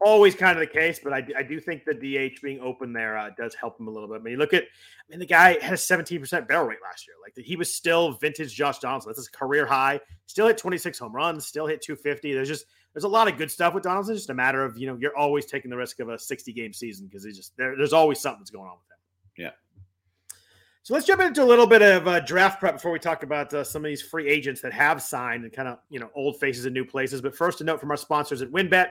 [0.00, 1.00] always kind of the case.
[1.02, 3.90] But I, I do think the DH being open there uh, does help him a
[3.90, 4.20] little bit.
[4.20, 7.06] I mean, you look at, I mean, the guy had a 17% barrel rate last
[7.06, 7.16] year.
[7.22, 9.10] Like he was still vintage Josh Donaldson.
[9.10, 10.00] That's his career high.
[10.26, 11.46] Still hit 26 home runs.
[11.46, 12.32] Still hit 250.
[12.32, 12.66] There's just
[12.96, 14.14] there's a lot of good stuff with Donaldson.
[14.14, 16.50] It's just a matter of you know you're always taking the risk of a 60
[16.54, 19.44] game season because he's just there, there's always something that's going on with him.
[19.44, 20.40] Yeah.
[20.82, 23.52] So let's jump into a little bit of uh, draft prep before we talk about
[23.52, 26.40] uh, some of these free agents that have signed and kind of you know old
[26.40, 27.20] faces in new places.
[27.20, 28.88] But first, a note from our sponsors at WynnBET.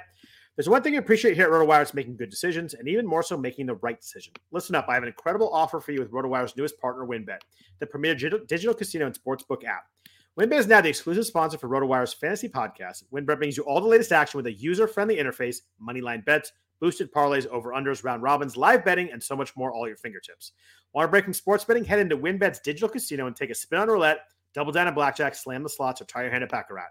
[0.55, 3.23] There's one thing I appreciate here at RotoWire is making good decisions and even more
[3.23, 4.33] so making the right decision.
[4.51, 7.39] Listen up, I have an incredible offer for you with RotoWire's newest partner, WynnBET,
[7.79, 9.85] the premier digital casino and sportsbook app.
[10.37, 13.05] WynnBET is now the exclusive sponsor for RotoWire's fantasy podcast.
[13.13, 17.47] WynnBET brings you all the latest action with a user-friendly interface, moneyline bets, boosted parlays,
[17.47, 20.51] over-unders, round robins, live betting, and so much more all at your fingertips.
[20.91, 21.85] Want to break from sports betting?
[21.85, 25.35] Head into WynnBET's digital casino and take a spin on roulette, double down on blackjack,
[25.35, 26.89] slam the slots, or try your hand at baccarat.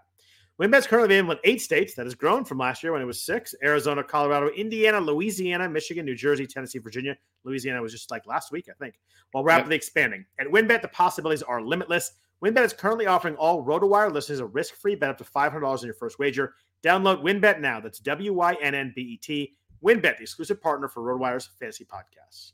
[0.59, 1.93] WynnBET's currently available in eight states.
[1.93, 6.03] That has grown from last year when it was six: Arizona, Colorado, Indiana, Louisiana, Michigan,
[6.05, 7.15] New Jersey, Tennessee, Virginia.
[7.43, 8.95] Louisiana was just like last week, I think.
[9.33, 9.81] While rapidly yep.
[9.81, 10.25] expanding.
[10.39, 12.13] At WynnBET the possibilities are limitless.
[12.43, 15.93] WynnBET is currently offering all RotoWire listeners a risk-free bet up to $500 on your
[15.93, 16.53] first wager.
[16.83, 17.79] Download WynnBET now.
[17.79, 19.53] That's W-Y-N-N-B-E-T.
[19.81, 22.51] WynnBET, the exclusive partner for RotoWire's fantasy podcasts.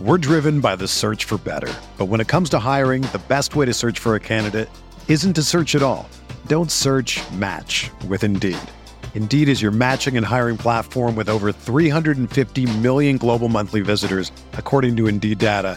[0.00, 1.72] We're driven by the search for better.
[1.96, 4.68] But when it comes to hiring, the best way to search for a candidate
[5.08, 6.08] isn't to search at all.
[6.46, 8.56] Don't search match with Indeed.
[9.16, 14.96] Indeed is your matching and hiring platform with over 350 million global monthly visitors, according
[14.98, 15.76] to Indeed data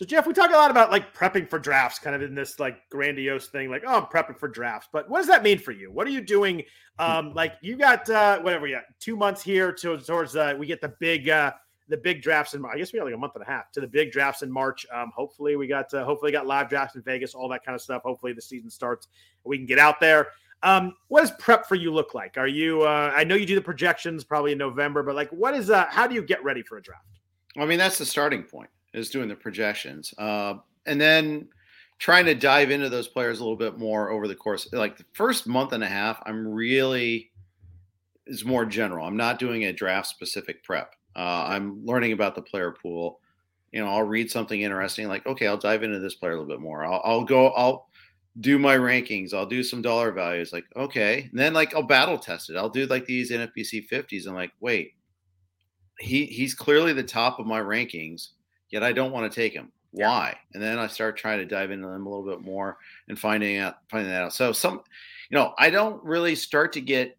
[0.00, 2.58] So Jeff, we talk a lot about like prepping for drafts, kind of in this
[2.58, 4.88] like grandiose thing, like oh, I'm prepping for drafts.
[4.90, 5.92] But what does that mean for you?
[5.92, 6.62] What are you doing?
[6.98, 10.80] Um, like you got uh, whatever, yeah, two months here to, towards uh, we get
[10.80, 11.52] the big uh,
[11.88, 12.64] the big drafts in.
[12.64, 14.50] I guess we got like a month and a half to the big drafts in
[14.50, 14.86] March.
[14.90, 17.82] Um, hopefully we got uh, hopefully got live drafts in Vegas, all that kind of
[17.82, 18.00] stuff.
[18.02, 19.08] Hopefully the season starts,
[19.44, 20.28] we can get out there.
[20.62, 22.38] Um, what does prep for you look like?
[22.38, 22.84] Are you?
[22.84, 25.68] Uh, I know you do the projections probably in November, but like, what is?
[25.68, 27.04] Uh, how do you get ready for a draft?
[27.58, 30.54] I mean, that's the starting point is doing the projections, uh,
[30.86, 31.48] and then
[31.98, 34.68] trying to dive into those players a little bit more over the course.
[34.72, 37.30] Like the first month and a half, I'm really
[38.26, 39.06] is more general.
[39.06, 40.94] I'm not doing a draft specific prep.
[41.16, 43.20] Uh, I'm learning about the player pool.
[43.72, 46.48] You know, I'll read something interesting, like okay, I'll dive into this player a little
[46.48, 46.84] bit more.
[46.84, 47.50] I'll, I'll go.
[47.50, 47.88] I'll
[48.40, 49.34] do my rankings.
[49.34, 50.52] I'll do some dollar values.
[50.52, 52.56] Like okay, and then like I'll battle test it.
[52.56, 54.26] I'll do like these NFBC 50s.
[54.26, 54.94] And like wait,
[55.98, 58.28] he he's clearly the top of my rankings,
[58.70, 59.72] yet I don't want to take him.
[59.92, 60.36] Why?
[60.54, 62.78] And then I start trying to dive into them a little bit more
[63.08, 64.32] and finding out finding that out.
[64.32, 64.82] So some,
[65.30, 67.18] you know, I don't really start to get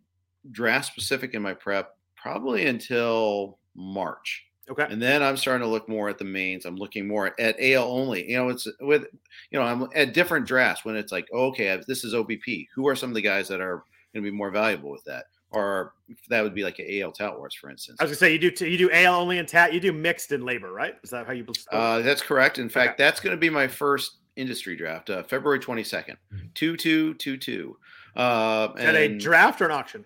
[0.51, 4.45] draft specific in my prep probably until March.
[4.69, 4.85] Okay.
[4.89, 6.65] And then I'm starting to look more at the mains.
[6.65, 8.29] I'm looking more at AL only.
[8.29, 9.05] You know, it's with,
[9.49, 12.67] you know, I'm at different drafts when it's like, okay, this is OBP.
[12.73, 13.83] Who are some of the guys that are
[14.13, 15.25] going to be more valuable with that?
[15.53, 15.93] Or
[16.29, 17.97] that would be like an AL Tout Wars, for instance.
[17.99, 19.73] I was gonna say you do t- you do AL only and Tat.
[19.73, 20.95] You do mixed in LABR, right?
[21.03, 21.45] Is that how you?
[21.71, 22.57] Uh, that's correct.
[22.57, 23.03] In fact, okay.
[23.03, 26.15] that's going to be my first industry draft, uh, February 22nd,
[26.53, 27.77] two two two two.
[28.15, 30.05] Uh, is that a draft or an auction?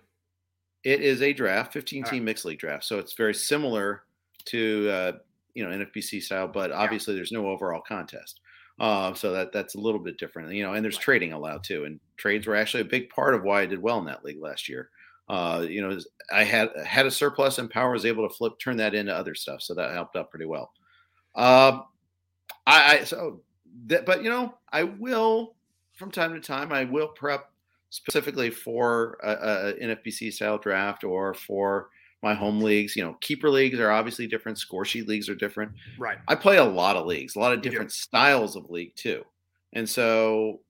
[0.84, 2.22] It is a draft, 15 team right.
[2.22, 2.84] mixed league draft.
[2.84, 4.02] So it's very similar
[4.46, 5.12] to uh,
[5.54, 7.18] you know NFBC style, but obviously yeah.
[7.18, 8.40] there's no overall contest.
[8.78, 10.74] Uh, so that that's a little bit different, you know.
[10.74, 11.02] And there's right.
[11.02, 13.98] trading allowed too, and trades were actually a big part of why I did well
[13.98, 14.90] in that league last year.
[15.28, 15.98] Uh, you know,
[16.32, 19.34] I had had a surplus and power was able to flip turn that into other
[19.34, 20.72] stuff, so that helped out pretty well.
[21.34, 21.84] Um,
[22.66, 23.42] I, I so
[23.86, 25.56] that, but you know, I will
[25.94, 27.50] from time to time I will prep
[27.90, 31.88] specifically for a, a NFBC style draft or for
[32.22, 32.94] my home leagues.
[32.94, 34.58] You know, keeper leagues are obviously different.
[34.58, 35.72] Score sheet leagues are different.
[35.98, 36.18] Right.
[36.28, 39.24] I play a lot of leagues, a lot of different styles of league too,
[39.72, 40.60] and so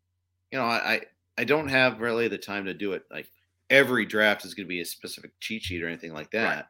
[0.50, 1.02] you know, I
[1.38, 3.04] I don't have really the time to do it.
[3.10, 3.30] Like
[3.70, 6.56] every draft is going to be a specific cheat sheet or anything like that.
[6.56, 6.64] Right.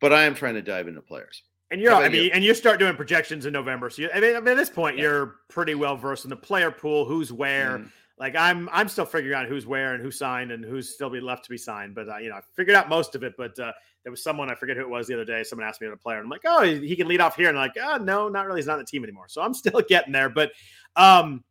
[0.00, 1.42] But I am trying to dive into players.
[1.70, 2.30] And you're, I mean, you?
[2.32, 3.90] and you start doing projections in November.
[3.90, 5.02] So, you, I, mean, at this point, yeah.
[5.02, 7.78] you're pretty well versed in the player pool, who's where.
[7.78, 11.10] Mm like I'm I'm still figuring out who's where and who signed and who's still
[11.10, 11.94] be left to be signed.
[11.94, 13.34] But uh, you know, I figured out most of it.
[13.36, 15.42] But uh, there was someone I forget who it was the other day.
[15.44, 17.48] Someone asked me about a player, and I'm like, oh, he can lead off here,
[17.48, 18.58] and I'm like, oh, no, not really.
[18.58, 19.26] He's not on the team anymore.
[19.28, 20.28] So I'm still getting there.
[20.28, 20.52] But
[20.96, 21.44] um,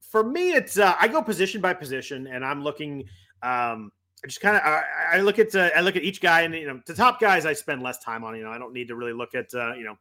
[0.00, 3.04] for me, it's uh, I go position by position, and I'm looking.
[3.44, 3.92] Um,
[4.24, 6.54] I just kind of I, I, look at uh, I look at each guy, and
[6.54, 8.34] you know, the top guys I spend less time on.
[8.36, 9.96] You know, I don't need to really look at uh, you know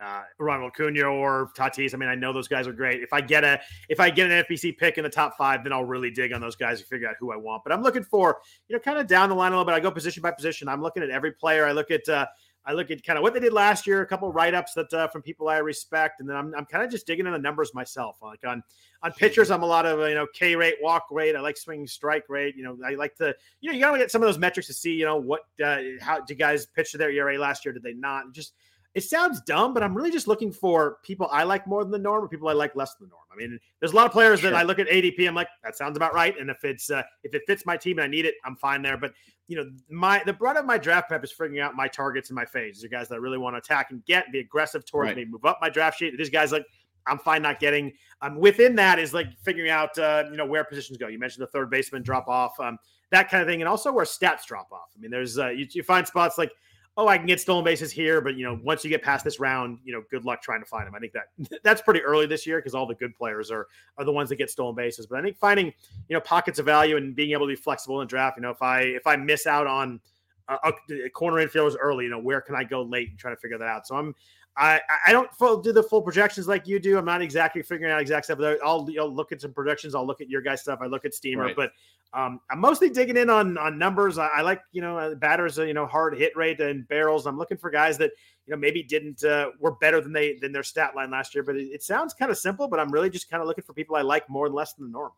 [0.00, 1.92] uh, Ronald Acuna or Tatis.
[1.92, 3.02] I mean, I know those guys are great.
[3.02, 5.72] If I get a if I get an FBC pick in the top five, then
[5.72, 7.64] I'll really dig on those guys and figure out who I want.
[7.64, 9.74] But I'm looking for you know kind of down the line a little bit.
[9.74, 10.68] I go position by position.
[10.68, 11.66] I'm looking at every player.
[11.66, 12.26] I look at uh,
[12.66, 14.92] I look at kind of what they did last year, a couple write ups that
[14.92, 17.38] uh, from people I respect, and then I'm, I'm kind of just digging in the
[17.38, 18.16] numbers myself.
[18.22, 18.62] Like on
[19.02, 21.36] on pitchers, I'm a lot of you know K rate, walk rate.
[21.36, 22.56] I like swinging strike rate.
[22.56, 24.74] You know, I like to you know you gotta get some of those metrics to
[24.74, 27.74] see you know what uh, how do guys pitch to their ERA last year?
[27.74, 28.32] Did they not?
[28.32, 28.54] Just
[28.94, 31.98] it sounds dumb, but I'm really just looking for people I like more than the
[31.98, 33.22] norm or people I like less than the norm.
[33.32, 34.50] I mean, there's a lot of players sure.
[34.50, 36.38] that I look at ADP, I'm like, that sounds about right.
[36.38, 38.82] And if it's uh, if it fits my team and I need it, I'm fine
[38.82, 38.96] there.
[38.96, 39.12] But
[39.48, 42.36] you know, my the brunt of my draft prep is figuring out my targets and
[42.36, 42.82] my phases.
[42.82, 45.16] These are guys that I really want to attack and get, be aggressive towards right.
[45.16, 46.16] me, move up my draft sheet.
[46.16, 46.64] These guys like
[47.06, 47.92] I'm fine not getting.
[48.22, 51.08] Um, within that is like figuring out, uh, you know, where positions go.
[51.08, 52.78] You mentioned the third baseman drop off, um,
[53.10, 54.90] that kind of thing, and also where stats drop off.
[54.96, 56.52] I mean, there's uh, you, you find spots like
[56.96, 59.40] oh, I can get stolen bases here, but you know, once you get past this
[59.40, 60.94] round, you know, good luck trying to find them.
[60.94, 63.66] I think that that's pretty early this year because all the good players are
[63.98, 65.06] are the ones that get stolen bases.
[65.06, 68.00] But I think finding you know pockets of value and being able to be flexible
[68.00, 68.36] in draft.
[68.36, 70.00] You know, if I if I miss out on
[70.48, 70.72] a,
[71.04, 73.58] a corner infielders early, you know, where can I go late and try to figure
[73.58, 73.86] that out?
[73.86, 74.14] So I'm
[74.56, 76.96] I I don't full, do the full projections like you do.
[76.96, 78.38] I'm not exactly figuring out exact stuff.
[78.64, 79.94] I'll, I'll look at some projections.
[79.94, 80.78] I'll look at your guys' stuff.
[80.80, 81.56] I look at Steamer, right.
[81.56, 81.72] but
[82.14, 84.18] um, I'm mostly digging in on on numbers.
[84.18, 87.26] I, I like you know uh, batters, uh, you know hard hit rate and barrels.
[87.26, 88.12] I'm looking for guys that
[88.46, 91.42] you know maybe didn't uh, were better than they than their stat line last year.
[91.42, 92.68] But it, it sounds kind of simple.
[92.68, 94.86] But I'm really just kind of looking for people I like more and less than
[94.86, 95.10] the norm.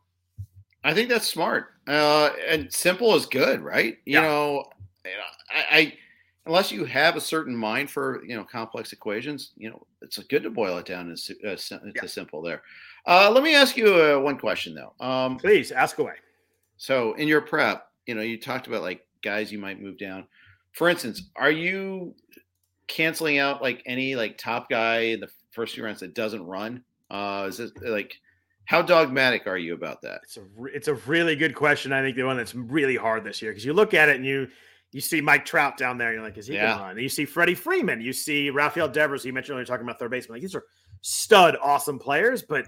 [0.83, 1.73] I think that's smart.
[1.87, 3.97] Uh, and simple is good, right?
[4.05, 4.21] You yeah.
[4.21, 4.65] know,
[5.53, 5.93] I, I
[6.47, 10.41] unless you have a certain mind for you know complex equations, you know it's good
[10.43, 12.05] to boil it down to, uh, to yeah.
[12.07, 12.63] simple there.
[13.05, 14.93] Uh, let me ask you uh, one question though.
[15.05, 16.13] Um, Please ask away.
[16.77, 20.27] So in your prep, you know, you talked about like guys you might move down.
[20.71, 22.15] For instance, are you
[22.87, 26.83] canceling out like any like top guy in the first few rounds that doesn't run?
[27.09, 28.19] Uh, is it like
[28.65, 30.21] how dogmatic are you about that?
[30.23, 31.93] It's a it's a really good question.
[31.93, 34.25] I think the one that's really hard this year because you look at it and
[34.25, 34.47] you
[34.91, 36.89] you see Mike Trout down there, and you're like, is he yeah.
[36.89, 40.11] And you see Freddie Freeman, you see Rafael Devers, you mentioned earlier talking about third
[40.11, 40.35] baseman.
[40.35, 40.65] Like these are
[41.01, 42.67] stud, awesome players, but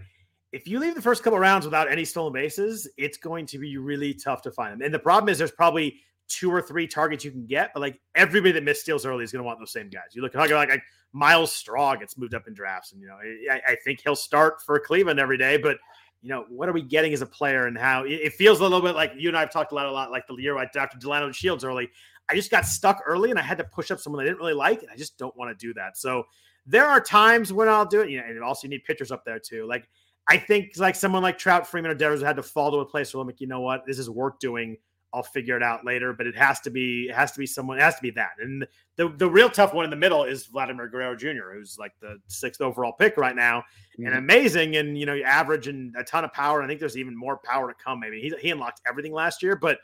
[0.51, 3.77] if you leave the first couple rounds without any stolen bases, it's going to be
[3.77, 4.81] really tough to find them.
[4.81, 7.99] And the problem is there's probably two or three targets you can get, but like
[8.15, 10.13] everybody that missed steals early is going to want those same guys.
[10.13, 10.81] You look at like, like
[11.11, 13.17] Myles Straw gets moved up in drafts, and you know
[13.51, 15.57] I, I, think he'll start for Cleveland every day.
[15.57, 15.77] But
[16.21, 18.81] you know what are we getting as a player, and how it, feels a little
[18.81, 20.67] bit like you and I have talked a lot, a lot like the year I
[20.71, 21.89] drafted Delino DeShields early.
[22.29, 24.53] I just got stuck early, and I had to push up someone I didn't really
[24.53, 25.97] like, and I just don't want to do that.
[25.97, 26.25] So
[26.67, 28.11] there are times when I'll do it.
[28.11, 29.89] You know, and also you need pitchers up there too, like
[30.29, 33.13] I think like someone like Trout, Freeman, or Devers had to fall to a place
[33.13, 34.77] where I'm like, you know what, this is worth doing.
[35.11, 37.79] I'll figure it out later, but it has to be it has to be someone
[37.79, 38.33] it has to be that.
[38.39, 41.93] And the the real tough one in the middle is Vladimir Guerrero Jr., who's like
[41.99, 44.05] the sixth overall pick right now, mm-hmm.
[44.05, 44.75] and amazing.
[44.75, 46.61] And you know, average and a ton of power.
[46.61, 47.99] I think there's even more power to come.
[47.99, 49.79] Maybe he he unlocked everything last year, but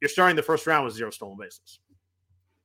[0.00, 1.80] you're starting the first round with zero stolen bases.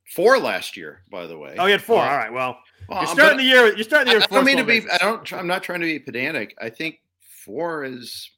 [0.04, 1.56] Four last year, by the way.
[1.58, 2.02] Oh, you had four.
[2.02, 2.32] All right.
[2.32, 2.58] Well,
[2.88, 3.74] well you're starting the year.
[3.74, 4.26] You're starting the year.
[4.30, 4.80] I, I don't mean to be.
[4.80, 4.98] Bases.
[5.00, 5.32] I don't.
[5.32, 6.54] I'm not trying to be pedantic.
[6.60, 7.00] I think
[7.44, 8.30] four is,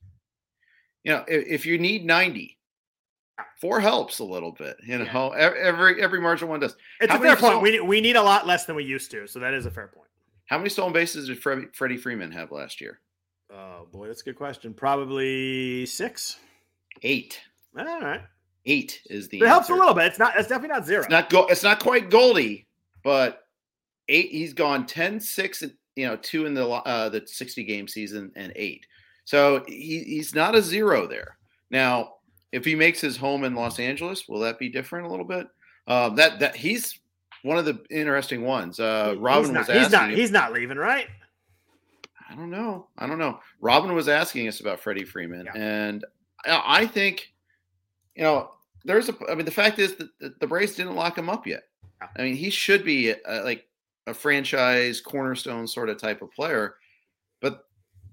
[1.02, 2.58] you know, if, if you need 90,
[3.60, 4.76] four helps a little bit.
[4.86, 5.50] You know, yeah.
[5.58, 6.76] every every marginal one does.
[7.00, 7.62] It's How a fair point.
[7.62, 9.26] we, we need a lot less than we used to.
[9.26, 10.08] So that is a fair point.
[10.46, 13.00] How many stolen bases did Freddie, Freddie Freeman have last year?
[13.52, 14.74] Oh, boy, that's a good question.
[14.74, 16.38] Probably six.
[17.02, 17.40] Eight.
[17.76, 18.22] All right.
[18.66, 19.38] Eight is the.
[19.38, 19.48] It answer.
[19.48, 20.06] helps a little bit.
[20.06, 20.38] It's not.
[20.38, 21.00] It's definitely not zero.
[21.00, 21.28] It's not.
[21.28, 22.66] Go, it's not quite Goldie,
[23.02, 23.46] but
[24.08, 24.30] eight.
[24.30, 28.32] He's gone 10, 6, and you know, two in the uh, the sixty game season,
[28.36, 28.86] and eight.
[29.24, 31.38] So he, he's not a zero there.
[31.70, 32.14] Now,
[32.52, 35.46] if he makes his home in Los Angeles, will that be different a little bit?
[35.86, 36.98] Uh, that that he's
[37.42, 38.80] one of the interesting ones.
[38.80, 39.82] Uh, Robin not, was asking.
[39.82, 40.10] He's not.
[40.10, 41.08] He's not leaving, right?
[42.30, 42.88] I don't know.
[42.98, 43.40] I don't know.
[43.60, 45.52] Robin was asking us about Freddie Freeman, yeah.
[45.54, 46.04] and
[46.46, 47.32] I think,
[48.16, 48.50] you know,
[48.84, 49.14] there's a.
[49.30, 51.64] I mean, the fact is that the Braves didn't lock him up yet.
[52.16, 53.66] I mean, he should be a, like
[54.06, 56.76] a franchise cornerstone sort of type of player,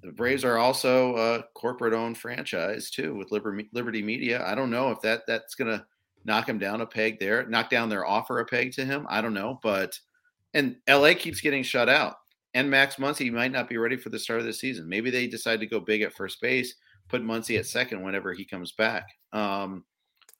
[0.02, 4.44] the Braves are also a corporate owned franchise too with Liberty Media.
[4.46, 5.86] I don't know if that that's going to
[6.26, 9.06] knock him down a peg there, knock down their offer a peg to him.
[9.10, 10.00] I don't know, but
[10.54, 12.16] and LA keeps getting shut out.
[12.54, 14.90] And Max Muncy might not be ready for the start of the season.
[14.90, 16.76] Maybe they decide to go big at first base,
[17.08, 19.08] put Muncy at second whenever he comes back.
[19.32, 19.86] Um,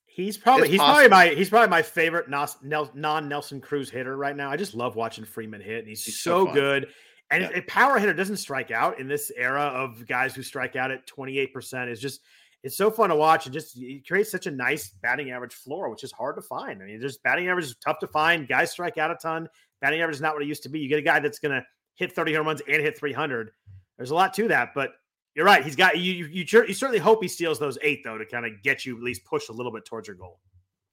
[0.08, 1.08] he's probably he's possible.
[1.08, 4.52] probably my he's probably my favorite non Nelson Cruz hitter right now.
[4.52, 5.88] I just love watching Freeman hit.
[5.88, 6.90] He's, he's so, so good.
[7.32, 7.60] And yeah.
[7.60, 11.08] a power hitter doesn't strike out in this era of guys who strike out at
[11.08, 12.22] 28% is just
[12.64, 15.90] it's so fun to watch and just it creates such a nice batting average floor,
[15.90, 16.82] which is hard to find.
[16.82, 18.48] I mean, just batting average is tough to find.
[18.48, 19.48] Guys strike out a ton.
[19.82, 20.80] Batting average is not what it used to be.
[20.80, 21.66] You get a guy that's going to
[21.96, 23.52] hit 30 home runs and hit 300.
[23.98, 24.92] There's a lot to that, but
[25.34, 25.64] you're right.
[25.64, 26.14] He's got you.
[26.14, 28.96] You, you, you certainly hope he steals those eight though to kind of get you
[28.98, 30.40] at least push a little bit towards your goal.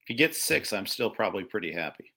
[0.02, 2.12] If he gets six, I'm still probably pretty happy.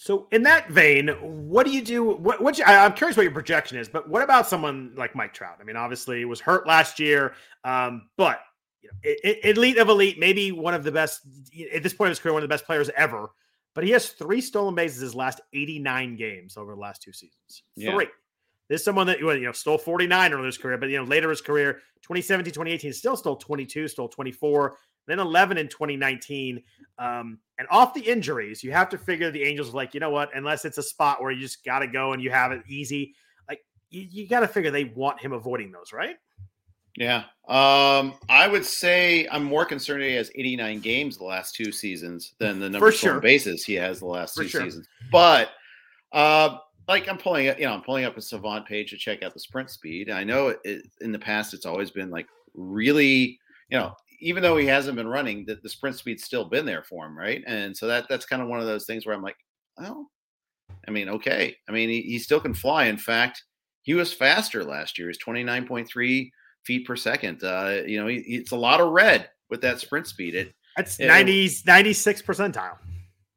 [0.00, 2.04] So, in that vein, what do you do?
[2.04, 5.16] What, what you, I, am curious what your projection is, but what about someone like
[5.16, 5.58] Mike Trout?
[5.60, 7.34] I mean, obviously, he was hurt last year,
[7.64, 8.38] um, but
[8.80, 11.22] you know, elite of elite, maybe one of the best
[11.74, 13.30] at this point of his career, one of the best players ever.
[13.74, 17.64] But he has three stolen bases his last 89 games over the last two seasons.
[17.74, 17.92] Yeah.
[17.96, 18.06] Three.
[18.68, 21.04] This is someone that you know stole 49 earlier in his career, but you know
[21.04, 24.76] later in his career, 2017, 2018, still stole 22, stole 24,
[25.08, 26.62] then 11 in 2019.
[26.98, 30.30] Um, and off the injuries, you have to figure the Angels like, you know what,
[30.34, 33.14] unless it's a spot where you just got to go and you have it easy,
[33.48, 36.16] like you, you got to figure they want him avoiding those, right?
[36.96, 37.24] Yeah.
[37.48, 42.34] Um, I would say I'm more concerned he has 89 games the last two seasons
[42.38, 43.20] than the number of sure.
[43.20, 44.62] bases he has the last For two sure.
[44.62, 44.88] seasons.
[45.12, 45.50] But
[46.12, 49.22] uh, like I'm pulling it, you know, I'm pulling up a Savant page to check
[49.22, 50.10] out the sprint speed.
[50.10, 53.38] I know it, in the past it's always been like really,
[53.68, 56.82] you know, even though he hasn't been running, the, the sprint speed's still been there
[56.82, 57.42] for him, right?
[57.46, 59.36] And so that that's kind of one of those things where I'm like,
[59.78, 60.10] well,
[60.86, 61.56] I mean, okay.
[61.68, 62.86] I mean, he, he still can fly.
[62.86, 63.44] In fact,
[63.82, 65.08] he was faster last year.
[65.08, 66.30] He's 29.3
[66.64, 67.42] feet per second.
[67.42, 70.34] Uh, you know, he, it's a lot of red with that sprint speed.
[70.34, 71.08] It That's Yeah.
[71.08, 72.76] 90, 96 percentile.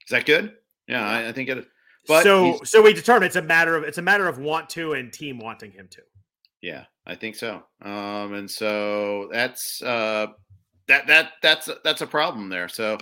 [0.06, 0.54] is that good?
[0.88, 1.66] Yeah, I, I think it.
[2.08, 4.94] But so so we determine it's a matter of it's a matter of want to
[4.94, 6.02] and team wanting him to.
[6.62, 7.64] Yeah, I think so.
[7.82, 10.28] Um, and so that's uh,
[10.92, 12.68] that that that's that's a problem there.
[12.68, 12.98] So,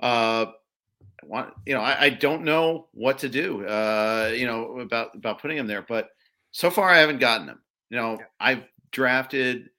[0.00, 0.46] uh,
[1.22, 3.66] I want you know, I, I don't know what to do.
[3.66, 6.08] Uh, you know about about putting him there, but
[6.50, 7.60] so far I haven't gotten him.
[7.90, 9.70] You know, I've drafted.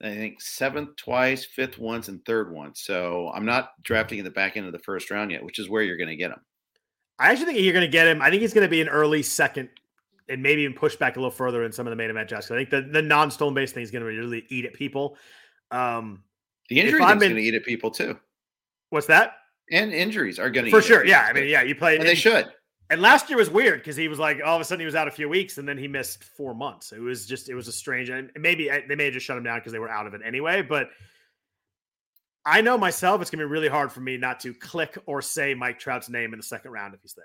[0.00, 2.82] I think seventh twice, fifth once, and third once.
[2.82, 5.68] So I'm not drafting in the back end of the first round yet, which is
[5.68, 6.40] where you're going to get him.
[7.20, 8.20] I actually think you're going to get him.
[8.20, 9.68] I think he's going to be an early second,
[10.28, 12.50] and maybe even push back a little further in some of the main event drafts.
[12.50, 15.16] I think the, the non stolen base thing is going to really eat at people.
[15.70, 16.24] Um,
[16.72, 18.18] The injury I'm going to eat at people too,
[18.90, 19.34] What's that
[19.70, 21.04] and injuries are going to for sure?
[21.04, 22.46] Yeah, I mean, yeah, you played, and they should.
[22.90, 24.94] And last year was weird because he was like all of a sudden he was
[24.94, 26.92] out a few weeks and then he missed four months.
[26.92, 29.38] It was just it was a strange and maybe eh, they may have just shut
[29.38, 30.60] him down because they were out of it anyway.
[30.60, 30.90] But
[32.44, 35.54] I know myself it's gonna be really hard for me not to click or say
[35.54, 37.24] Mike Trout's name in the second round if he's there.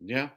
[0.00, 0.28] Yeah,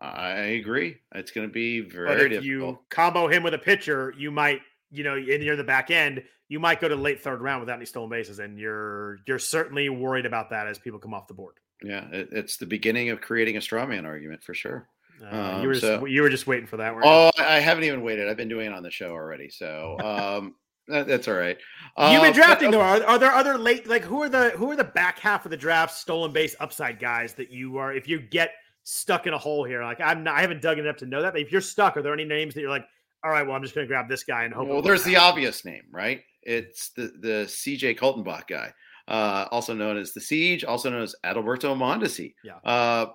[0.00, 0.98] I agree.
[1.14, 2.08] It's going to be very.
[2.08, 2.44] But if difficult.
[2.44, 4.60] you combo him with a pitcher, you might
[4.94, 7.76] you know and you're the back end, you might go to late third round without
[7.76, 11.34] any stolen bases, and you're you're certainly worried about that as people come off the
[11.34, 11.54] board.
[11.82, 14.88] Yeah, it, it's the beginning of creating a straw man argument for sure.
[15.22, 16.94] Uh, Um, you were just, so- you were just waiting for that.
[16.94, 17.10] weren't you?
[17.10, 18.28] Oh, I haven't even waited.
[18.28, 20.54] I've been doing it on the show already, so um,
[20.88, 21.56] that, that's all right.
[21.98, 23.04] You've Uh, been drafting but- though.
[23.04, 25.50] Are, are there other late like who are the who are the back half of
[25.50, 29.38] the draft stolen base upside guys that you are if you get stuck in a
[29.38, 29.82] hole here?
[29.84, 31.32] Like I'm not, I haven't dug it up to know that.
[31.32, 32.86] But if you're stuck, are there any names that you're like,
[33.24, 34.68] all right, well I'm just going to grab this guy and hope.
[34.68, 35.30] Well, there's the out"?
[35.30, 36.22] obvious name, right?
[36.42, 38.72] It's the the CJ Kaltenbach guy,
[39.08, 42.34] uh, also known as the Siege, also known as Adalberto Mondesi.
[42.44, 42.56] Yeah.
[42.64, 43.06] Uh,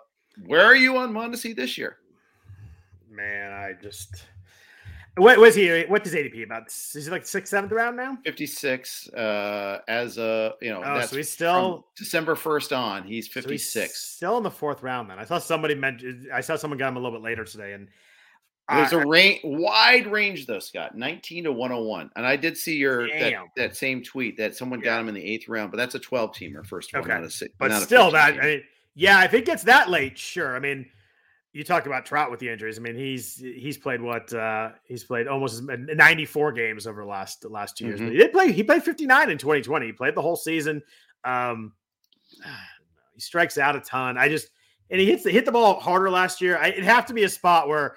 [0.46, 1.98] where are you on Mondesi this year?
[3.20, 3.52] man.
[3.52, 4.26] I just
[5.18, 5.84] what was he?
[5.88, 6.68] What does ADP about?
[6.68, 8.18] Is he like sixth, seventh round now?
[8.24, 13.04] 56 uh, as a you know Oh, so he's still December 1st on.
[13.04, 13.96] He's so 56.
[13.96, 15.10] still in the fourth round.
[15.10, 16.28] Then I saw somebody mentioned.
[16.34, 17.88] I saw someone got him a little bit later today, and
[18.70, 20.96] There's I- a range, wide range though, Scott.
[20.96, 22.12] 19 to 101.
[22.16, 25.24] And I did see your that, that same tweet that someone got him in the
[25.24, 27.08] eighth round, but that's a 12 teamer first Okay.
[27.08, 27.54] not a six.
[27.58, 28.64] But still, 15 that I mean,
[28.96, 30.56] yeah, if it gets that late, sure.
[30.56, 30.86] I mean,
[31.52, 32.78] you talk about Trout with the injuries.
[32.78, 37.42] I mean, he's he's played what uh he's played almost 94 games over the last
[37.42, 38.00] the last 2 years.
[38.00, 38.06] Mhm.
[38.06, 38.52] But he did play.
[38.52, 39.86] He played 59 in 2020.
[39.88, 40.84] He played the whole season.
[41.24, 41.74] Um,
[43.16, 44.18] he strikes out a ton.
[44.18, 44.50] I just
[44.92, 46.58] and he hits the, hit the ball harder last year.
[46.58, 47.96] I, it'd have to be a spot where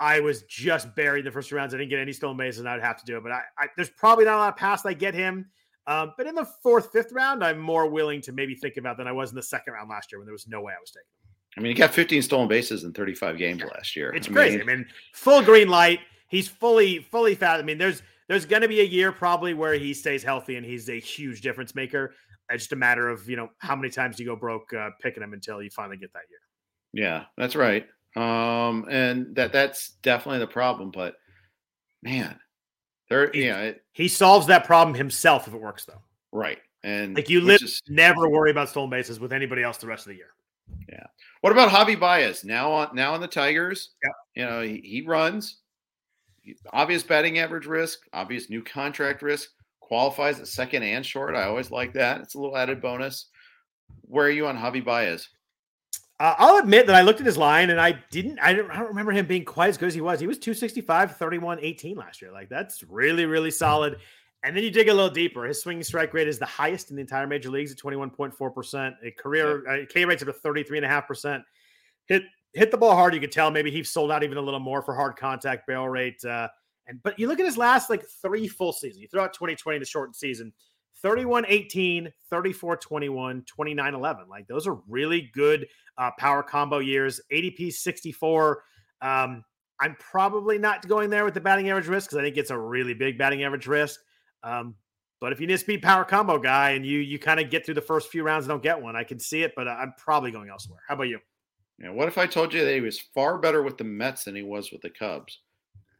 [0.00, 1.74] I was just buried in the first rounds.
[1.74, 3.22] I didn't get any stolen bases, and I'd have to do it.
[3.22, 5.46] But I, I there's probably not a lot of pass I get him.
[5.86, 9.06] Um, but in the fourth, fifth round, I'm more willing to maybe think about than
[9.06, 10.90] I was in the second round last year when there was no way I was
[10.90, 11.02] taking.
[11.02, 11.30] him.
[11.58, 14.12] I mean, he got 15 stolen bases in 35 games last year.
[14.14, 14.58] It's I crazy.
[14.58, 16.00] mean, I mean, full green light.
[16.28, 17.58] He's fully, fully fat.
[17.58, 20.64] I mean, there's there's going to be a year probably where he stays healthy and
[20.64, 22.14] he's a huge difference maker.
[22.50, 25.22] It's just a matter of you know how many times you go broke uh, picking
[25.22, 26.38] him until you finally get that year.
[27.04, 27.86] yeah, that's right.
[28.16, 30.90] Um, and that that's definitely the problem.
[30.90, 31.14] But
[32.02, 32.38] man,
[33.08, 36.02] there, He- yeah, it, He solves that problem himself if it works though.
[36.32, 36.58] right.
[36.82, 40.06] And Like you live, is- never worry about stolen bases with anybody else the rest
[40.06, 40.30] of the year.
[40.88, 41.04] Yeah.
[41.42, 43.90] What about Javi Baez now on now on the Tigers?
[44.02, 44.12] Yep.
[44.34, 45.58] You know, he, he runs.
[46.40, 49.50] He- Obvious batting average risk, obvious new contract risk,
[49.80, 51.34] qualifies at second and short.
[51.34, 52.22] I always like that.
[52.22, 53.26] It's a little added bonus.
[54.02, 55.28] Where are you on Javi Baez?
[56.20, 58.76] Uh, I'll admit that I looked at his line and I didn't, I don't, I
[58.76, 60.20] don't remember him being quite as good as he was.
[60.20, 62.30] He was 265, 31, 18 last year.
[62.30, 63.96] Like that's really, really solid.
[64.42, 65.44] And then you dig a little deeper.
[65.44, 68.94] His swinging strike rate is the highest in the entire major leagues at 21.4%.
[69.02, 71.42] A career uh, K rate's up to 33.5%.
[72.06, 73.14] Hit hit the ball hard.
[73.14, 75.88] You could tell maybe he sold out even a little more for hard contact barrel
[75.88, 76.22] rate.
[76.22, 76.48] Uh,
[76.86, 79.00] and but you look at his last like three full seasons.
[79.00, 80.52] You throw out 2020, the shortened season.
[81.02, 84.28] 31 18, 34 21, 29 11.
[84.28, 85.66] Like those are really good
[85.98, 87.20] uh, power combo years.
[87.32, 88.62] ADP 64.
[89.02, 89.44] Um,
[89.80, 92.58] I'm probably not going there with the batting average risk because I think it's a
[92.58, 94.00] really big batting average risk.
[94.42, 94.74] Um,
[95.20, 97.64] but if you need a speed power combo guy and you you kind of get
[97.64, 99.94] through the first few rounds and don't get one, I can see it, but I'm
[99.98, 100.80] probably going elsewhere.
[100.86, 101.18] How about you?
[101.78, 104.34] Yeah, what if I told you that he was far better with the Mets than
[104.34, 105.40] he was with the Cubs?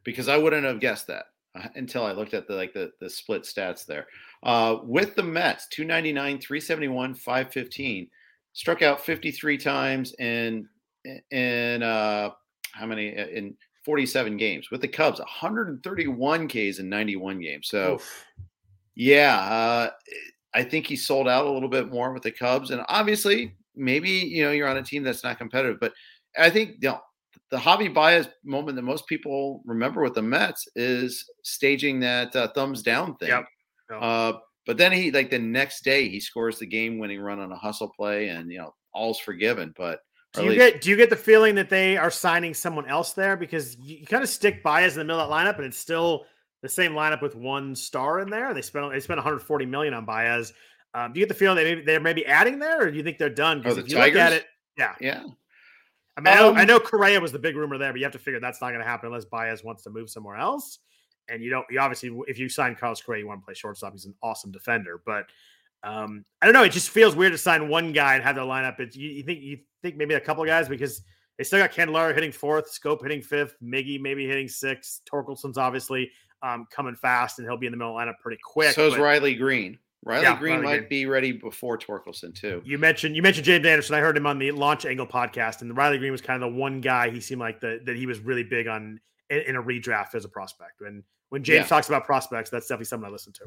[0.03, 1.25] Because I wouldn't have guessed that.
[1.55, 4.07] uh, until I looked at the like the the split stats there.
[4.43, 8.07] Uh, with the Mets, 299, 371, 515,
[8.53, 10.67] struck out 53 times in
[11.31, 12.31] in uh,
[12.73, 14.71] how many uh, in 47 games.
[14.71, 17.67] With the Cubs, 131 Ks in 91 games.
[17.69, 18.25] So, Oof.
[18.95, 19.89] yeah, uh,
[20.53, 24.09] I think he sold out a little bit more with the Cubs, and obviously, maybe
[24.09, 25.93] you know you're on a team that's not competitive, but
[26.37, 26.99] I think you know,
[27.49, 32.47] the Javi Baez moment that most people remember with the Mets is staging that uh,
[32.49, 33.29] thumbs down thing.
[33.29, 33.45] Yep.
[33.91, 34.01] Yep.
[34.01, 34.33] Uh,
[34.65, 37.89] but then he like the next day he scores the game-winning run on a hustle
[37.89, 39.73] play, and you know all's forgiven.
[39.75, 39.99] But
[40.33, 43.35] do you get do you get the feeling that they are signing someone else there
[43.35, 45.77] because you, you kind of stick Baez in the middle of that lineup, and it's
[45.77, 46.25] still
[46.61, 48.53] the same lineup with one star in there.
[48.53, 50.53] They spent they spent 140 million on Baez.
[50.93, 53.03] Um, do you get the feeling that maybe they're maybe adding there, or do you
[53.03, 53.59] think they're done?
[53.59, 54.15] Because oh, if you Tigers?
[54.15, 54.45] look at it,
[54.77, 55.23] yeah, yeah.
[56.17, 58.05] I mean, um, I, know, I know Correa was the big rumor there, but you
[58.05, 60.79] have to figure that's not going to happen unless Baez wants to move somewhere else.
[61.29, 63.93] And you don't, you obviously, if you sign Carlos Correa, you want to play shortstop.
[63.93, 65.25] He's an awesome defender, but
[65.83, 66.63] um, I don't know.
[66.63, 68.79] It just feels weird to sign one guy and have their lineup.
[68.79, 71.01] It's, you, you think you think maybe a couple of guys because
[71.37, 76.11] they still got Candelario hitting fourth, Schoop hitting fifth, Miggy maybe hitting sixth, Torkelson's obviously
[76.43, 78.73] um, coming fast, and he'll be in the middle lineup pretty quick.
[78.73, 79.79] So is Riley Greene.
[80.03, 80.89] Riley yeah, Green Riley might Green.
[80.89, 82.61] be ready before Torkelson too.
[82.65, 83.95] You mentioned you mentioned James Anderson.
[83.95, 86.57] I heard him on the Launch Angle podcast, and Riley Greene was kind of the
[86.57, 88.99] one guy he seemed like the, that he was really big on
[89.31, 90.81] in, in a redraft as a prospect.
[90.81, 91.67] And when James yeah.
[91.67, 93.45] talks about prospects, that's definitely something I listen to.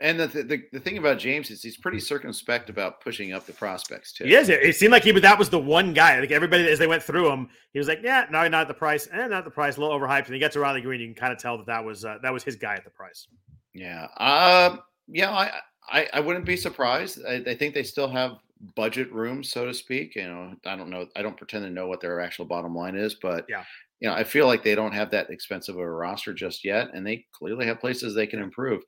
[0.00, 3.52] And the, the, the thing about James is he's pretty circumspect about pushing up the
[3.52, 4.24] prospects too.
[4.24, 4.48] He is.
[4.48, 6.18] It seemed like he was that was the one guy.
[6.18, 8.74] Like everybody as they went through him, he was like, "Yeah, no, not at the
[8.74, 11.00] price, and eh, not the price, a little overhyped." And he gets to Riley Greene,
[11.00, 12.90] you can kind of tell that that was uh, that was his guy at the
[12.90, 13.26] price.
[13.74, 14.06] Yeah.
[14.16, 15.30] Uh, yeah.
[15.32, 15.52] I,
[15.90, 17.18] I I wouldn't be surprised.
[17.28, 18.38] I, I think they still have
[18.74, 20.16] budget room, so to speak.
[20.16, 21.08] You know, I don't know.
[21.14, 23.64] I don't pretend to know what their actual bottom line is, but yeah.
[24.00, 26.88] You know, I feel like they don't have that expensive of a roster just yet,
[26.94, 28.82] and they clearly have places they can improve.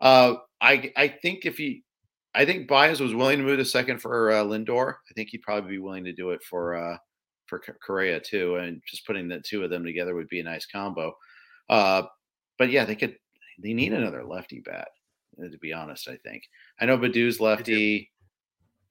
[0.00, 1.84] Uh, I I think if he,
[2.34, 4.94] I think Baez was willing to move to second for uh, Lindor.
[5.10, 6.98] I think he'd probably be willing to do it for uh,
[7.46, 10.66] for Correa too, and just putting the two of them together would be a nice
[10.66, 11.16] combo.
[11.68, 12.02] Uh,
[12.58, 13.16] but yeah, they could.
[13.60, 14.88] They need another lefty bat.
[15.42, 16.44] Uh, to be honest, I think
[16.80, 18.10] I know Baddoo's lefty,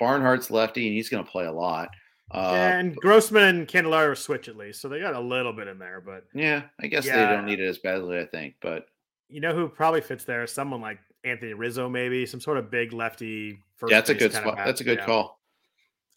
[0.01, 1.89] Barnhart's lefty, and he's going to play a lot.
[2.29, 5.79] Uh, and Grossman and Candelario switch at least, so they got a little bit in
[5.79, 6.01] there.
[6.01, 7.25] But yeah, I guess yeah.
[7.25, 8.19] they don't need it as badly.
[8.19, 8.87] I think, but
[9.29, 10.45] you know who probably fits there?
[10.45, 13.59] Someone like Anthony Rizzo, maybe some sort of big lefty.
[13.87, 14.57] yeah, that's a good spot.
[14.57, 15.37] That's a good call.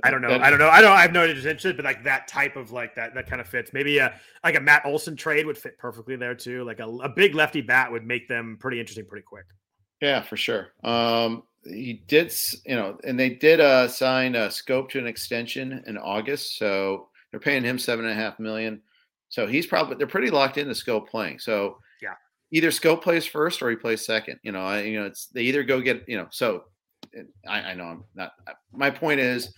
[0.02, 0.38] I don't know.
[0.40, 0.68] I don't know.
[0.68, 0.92] I don't.
[0.92, 3.72] I have no interest, but like that type of like that that kind of fits.
[3.72, 6.64] Maybe a like a Matt Olson trade would fit perfectly there too.
[6.64, 9.44] Like a, a big lefty bat would make them pretty interesting pretty quick.
[10.00, 10.68] Yeah, for sure.
[10.82, 12.32] Um, he did,
[12.66, 17.08] you know, and they did uh, sign a Schoop to an extension in August, so
[17.30, 18.80] they're paying him seven and a half million.
[19.28, 21.38] So he's probably they're pretty locked into Schoop playing.
[21.38, 22.14] So yeah,
[22.50, 24.40] either Schoop plays first or he plays second.
[24.42, 26.28] You know, I, you know, it's they either go get you know.
[26.30, 26.64] So
[27.46, 28.32] I, I know I'm not.
[28.72, 29.52] My point is,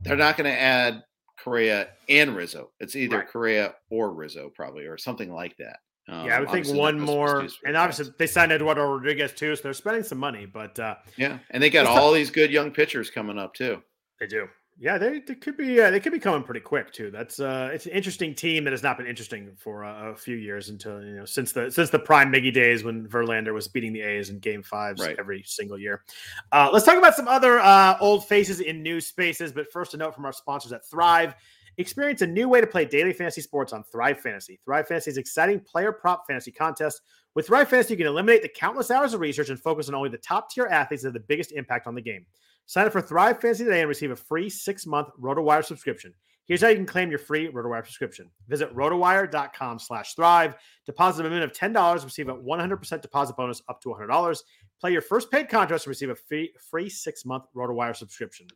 [0.00, 1.02] they're not going to add
[1.38, 2.70] Correa and Rizzo.
[2.80, 3.28] It's either right.
[3.28, 5.78] Correa or Rizzo, probably, or something like that.
[6.06, 9.62] Um, yeah, I would think one more, and obviously they signed Eduardo Rodriguez too, so
[9.62, 10.44] they're spending some money.
[10.44, 13.82] But uh, yeah, and they got all these good young pitchers coming up too.
[14.20, 14.48] They do.
[14.78, 17.10] Yeah, they, they could be uh, they could be coming pretty quick too.
[17.10, 20.34] That's uh, it's an interesting team that has not been interesting for uh, a few
[20.34, 23.92] years until you know since the since the prime Miggy days when Verlander was beating
[23.92, 25.16] the A's in Game Fives right.
[25.16, 26.02] every single year.
[26.50, 29.52] Uh, let's talk about some other uh, old faces in new spaces.
[29.52, 31.34] But first, a note from our sponsors at Thrive.
[31.76, 34.60] Experience a new way to play daily fantasy sports on Thrive Fantasy.
[34.64, 37.00] Thrive Fantasy's exciting player prop fantasy contest.
[37.34, 40.08] With Thrive Fantasy, you can eliminate the countless hours of research and focus on only
[40.08, 42.26] the top tier athletes that have the biggest impact on the game.
[42.66, 46.14] Sign up for Thrive Fantasy today and receive a free six month RotoWire subscription.
[46.46, 48.30] Here's how you can claim your free RotoWire subscription.
[48.48, 50.54] Visit rotowire.com slash thrive.
[50.84, 54.38] Deposit a minimum of $10, receive a 100% deposit bonus up to $100.
[54.80, 58.46] Play your first paid contest and receive a free, free six month RotoWire subscription.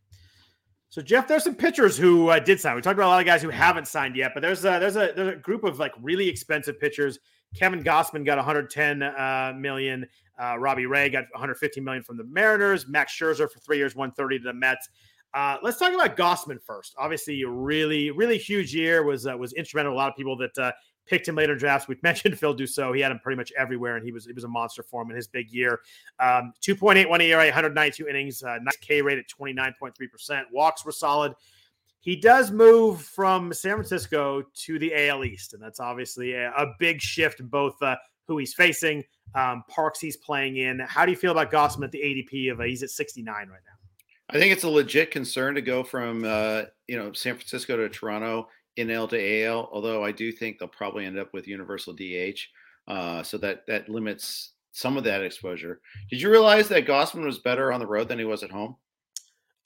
[0.90, 2.74] So Jeff, there's some pitchers who uh, did sign.
[2.74, 4.96] We talked about a lot of guys who haven't signed yet, but there's a, there's
[4.96, 7.18] a there's a group of like really expensive pitchers.
[7.54, 10.06] Kevin Gausman got 110 uh, million.
[10.40, 12.88] Uh, Robbie Ray got 115 million from the Mariners.
[12.88, 14.88] Max Scherzer for three years, 130 to the Mets.
[15.34, 16.94] Uh, let's talk about Gausman first.
[16.96, 19.92] Obviously, a really, really huge year was uh, was instrumental.
[19.92, 20.72] A lot of people that uh,
[21.08, 21.88] picked him later drafts.
[21.88, 22.94] We've mentioned Phil Dussault.
[22.94, 25.10] He had him pretty much everywhere, and he was he was a monster for him
[25.10, 25.80] in his big year.
[26.20, 30.46] Um, 2.81 ERA, 192 innings, uh, nice K rate at 29.3 percent.
[30.52, 31.34] Walks were solid.
[32.00, 36.74] He does move from San Francisco to the AL East, and that's obviously a, a
[36.78, 37.96] big shift both uh,
[38.26, 39.02] who he's facing,
[39.34, 40.78] um, parks he's playing in.
[40.80, 43.48] How do you feel about Gausman at the ADP of uh, he's at 69 right
[43.48, 43.78] now?
[44.30, 47.88] I think it's a legit concern to go from uh, you know San Francisco to
[47.88, 48.48] Toronto,
[48.78, 49.68] NL to AL.
[49.72, 52.40] Although I do think they'll probably end up with universal DH.
[52.86, 55.80] uh, so that that limits some of that exposure.
[56.10, 58.76] Did you realize that Gausman was better on the road than he was at home?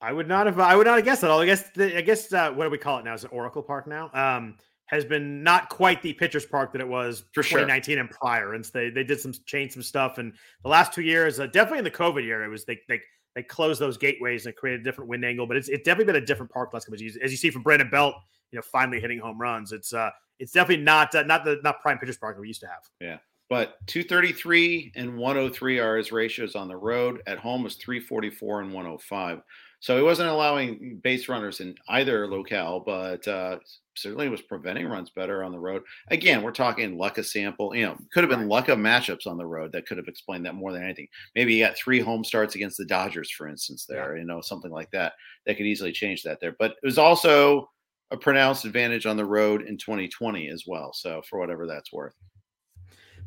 [0.01, 0.59] I would not have.
[0.59, 1.31] I would not have guessed that.
[1.31, 1.71] I guess.
[1.71, 2.33] The, I guess.
[2.33, 3.15] Uh, what do we call it now?
[3.15, 4.11] Is it Oracle Park now?
[4.15, 4.57] Um,
[4.87, 7.61] has been not quite the pitcher's park that it was For sure.
[7.61, 8.55] 2019 and prior.
[8.55, 10.19] And so they they did some change some stuff.
[10.19, 10.33] And
[10.65, 13.01] the last two years, uh, definitely in the COVID year, it was they they
[13.35, 15.47] they closed those gateways and created a different wind angle.
[15.47, 17.17] But it's it's definitely been a different park last couple of years.
[17.23, 18.15] As you see from Brandon Belt,
[18.53, 19.73] you know, finally hitting home runs.
[19.73, 22.61] It's uh it's definitely not uh, not the not prime pitcher's park that we used
[22.61, 22.83] to have.
[23.01, 23.19] Yeah.
[23.49, 27.23] But 233 and 103 are his ratios on the road.
[27.27, 29.43] At home was 344 and 105.
[29.81, 33.59] So he wasn't allowing base runners in either locale, but uh,
[33.97, 35.83] certainly was preventing runs better on the road.
[36.09, 37.75] Again, we're talking luck of sample.
[37.75, 40.47] You know, could have been luck of matchups on the road that could have explained
[40.47, 41.09] that more than anything.
[41.35, 44.71] Maybe he got three home starts against the Dodgers, for instance, there, you know, something
[44.71, 45.15] like that.
[45.47, 46.55] That could easily change that there.
[46.59, 47.69] But it was also
[48.13, 50.93] a pronounced advantage on the road in 2020 as well.
[50.93, 52.15] So for whatever that's worth.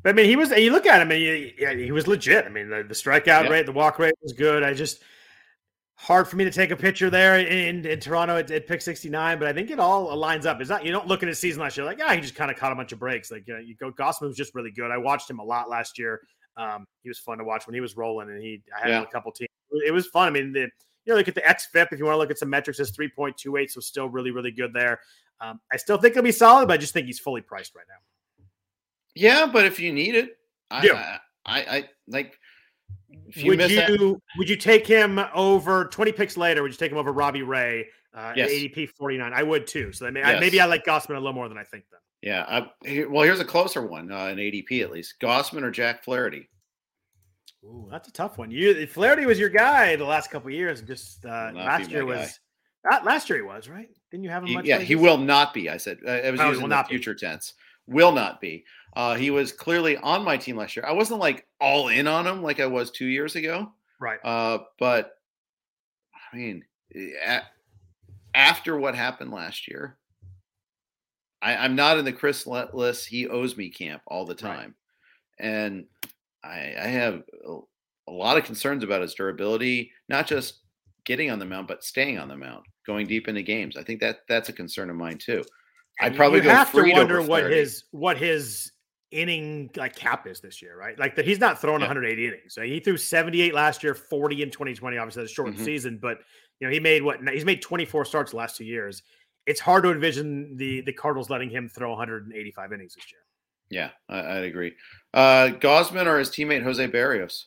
[0.03, 0.51] But I mean, he was.
[0.51, 2.45] You look at him, and he, he was legit.
[2.45, 3.49] I mean, the, the strikeout Yeah.
[3.49, 4.61] rate, the walk rate was good.
[4.61, 5.01] I just
[5.97, 9.39] hard for me to take a picture there in, in Toronto at, at pick 69,
[9.39, 10.59] but I think it all lines up.
[10.61, 12.51] It's not you don't look at his season last year like, yeah, he just kind
[12.51, 13.31] of caught a bunch of breaks.
[13.31, 14.91] Like uh, you go, Gausman was just really good.
[14.91, 16.21] I watched him a lot last year.
[16.57, 19.01] Um, he was fun to watch when he was rolling, and he I had Yeah.
[19.03, 19.49] a couple teams.
[19.71, 20.27] It was fun.
[20.27, 20.69] I mean, the,
[21.05, 22.79] you know, look at the XFIP if you want to look at some metrics.
[22.79, 24.99] It's 3.28, so still really, really good there.
[25.41, 27.85] Um, I still think he'll be solid, but I just think he's fully priced right
[27.87, 28.45] now.
[29.15, 30.37] Yeah, but if you need it,
[30.71, 31.17] I, Yeah.
[31.45, 32.37] I, I, I like.
[33.27, 36.61] If you would you that, would you take him over 20 picks later?
[36.63, 38.49] Would you take him over Robbie Ray uh, Yes.
[38.49, 39.31] at ADP 49?
[39.33, 39.91] I would too.
[39.93, 41.99] So may, I, maybe I like Gausman a little more than I think then.
[42.21, 42.45] yeah.
[42.83, 46.49] I, well, here's a closer one uh, in ADP at least: Gausman or Jack Flaherty.
[47.65, 48.51] Ooh, that's a tough one.
[48.51, 50.81] You Flaherty was your guy the last couple of years.
[50.81, 52.39] Just uh, last year was
[52.89, 53.89] uh, last year he was right.
[54.11, 54.49] Didn't you have him?
[54.49, 55.69] He- much yeah, he will not be.
[55.69, 56.95] I said uh, I was Oh, using the not be.
[56.95, 57.53] future tense.
[57.87, 58.65] Will not be.
[58.95, 60.85] Uh, he was clearly on my team last year.
[60.87, 63.71] I wasn't like all in on him like I was two years ago.
[63.99, 64.19] right.
[64.23, 65.17] Uh, but
[66.31, 66.63] I mean,
[66.95, 67.41] a-
[68.33, 69.97] after what happened last year,
[71.41, 74.39] I, I'm not in the Chris Letless he owes me camp all the Right.
[74.41, 74.75] time,
[75.39, 75.85] and
[76.45, 77.57] I, I have a,
[78.07, 80.59] a lot of concerns about his durability, not just
[81.05, 83.77] getting on the mound, but staying on the mound, going deep into games.
[83.77, 85.43] I think that that's a concern of mine too.
[86.01, 88.71] I'd probably you go have to wonder what his what his
[89.11, 90.97] inning like cap is this year, right?
[90.99, 91.87] Like that he's not throwing Yeah.
[91.87, 92.53] 180 innings.
[92.53, 94.97] So he threw 78 last year, 40 in 2020.
[94.97, 95.63] Obviously, that's a short Mhm.
[95.63, 96.19] season, but
[96.59, 99.03] you know he made what he's made 24 starts the last two years.
[99.45, 103.21] It's hard to envision the the Cardinals letting him throw 185 innings this year.
[103.69, 104.73] Yeah, I, I'd agree.
[105.13, 107.45] Uh, Gausman or his teammate Jose Berrios.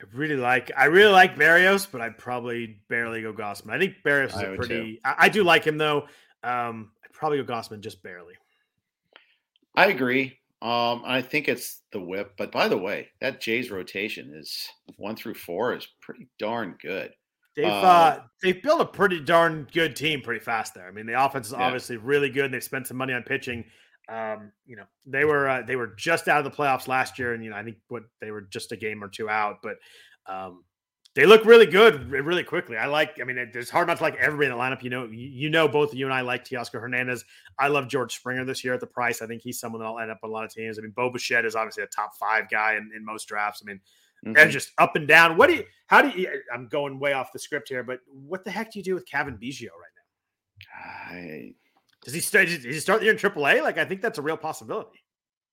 [0.00, 3.72] I really like I really like Berrios, but I'd probably barely go Gausman.
[3.72, 5.00] I think Berrios is I a pretty.
[5.04, 6.02] I, I do like him though.
[6.44, 8.34] Um, I'd probably go Gausman just barely.
[9.74, 10.38] I agree.
[10.60, 12.34] Um, I think it's the whip.
[12.36, 17.12] But by the way, that Jays rotation is one through four is pretty darn good.
[17.56, 20.86] They've uh, Uh, they've built a pretty darn good team pretty fast there.
[20.86, 21.62] I mean, the offense is Yeah.
[21.64, 22.46] obviously really good.
[22.46, 23.64] and They've spent some money on pitching.
[24.08, 27.34] Um, you know, they were uh, they were just out of the playoffs last year,
[27.34, 29.76] and you know, I think what they were just a game or two out, but
[30.26, 30.64] um,
[31.14, 32.76] they look really good really quickly.
[32.76, 33.18] I like.
[33.20, 34.82] I mean, it, it's hard not to like everybody in the lineup.
[34.82, 37.24] You know, you, you know, both of you and I like Teoscar Hernandez.
[37.58, 39.20] I love George Springer this year at the price.
[39.20, 40.78] I think he's someone that'll end up on a lot of teams.
[40.78, 43.62] I mean, Bo Bichette is obviously a top five guy in, in most drafts.
[43.62, 43.80] I mean,
[44.26, 44.36] Mhm.
[44.36, 45.36] and just up and down.
[45.36, 45.64] What do you?
[45.86, 46.42] How do you?
[46.52, 49.06] I'm going way off the script here, but what the heck do you do with
[49.06, 51.14] Cavan Biggio right now?
[51.14, 51.54] I,
[52.04, 52.46] Does he start?
[52.46, 53.62] Does he start the year in AAA?
[53.62, 55.02] Like I think that's a real possibility.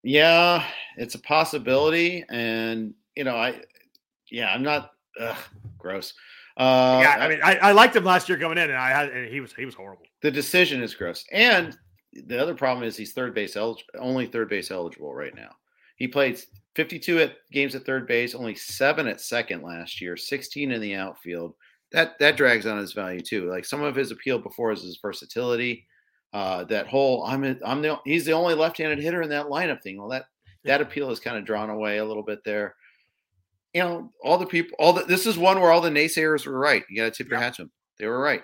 [0.04, 0.64] yeah,
[0.98, 2.24] it's a possibility.
[2.30, 3.62] And, you know, I,
[4.30, 5.38] yeah, I'm not, ugh,
[5.80, 6.14] gross.
[6.58, 9.10] Uh, yeah, I mean, I, I liked him last year coming in, and I had,
[9.10, 10.06] and he was he was horrible.
[10.22, 11.26] the decision is gross.
[11.32, 11.78] And
[12.14, 15.50] the other problem is he's third base eligible, only third base eligible right now.
[15.98, 16.40] He played
[16.76, 20.96] 52 at games at third base, only seven at second last year, 16 in the
[20.96, 21.56] outfield.
[21.92, 23.50] That that drags on his value too.
[23.50, 25.86] Like some of his appeal before is his versatility.
[26.36, 29.82] Uh, that whole I'm a, I'm the he's the only left-handed hitter in that lineup
[29.82, 29.98] thing.
[29.98, 30.26] Well, that
[30.66, 32.76] that appeal is kind of drawn away a little bit there.
[33.74, 36.60] You know, all the people, all the this is one where all the naysayers were
[36.60, 36.84] right.
[36.90, 37.46] You got to tip your Yeah.
[37.46, 37.72] hat to them.
[38.00, 38.44] They were right.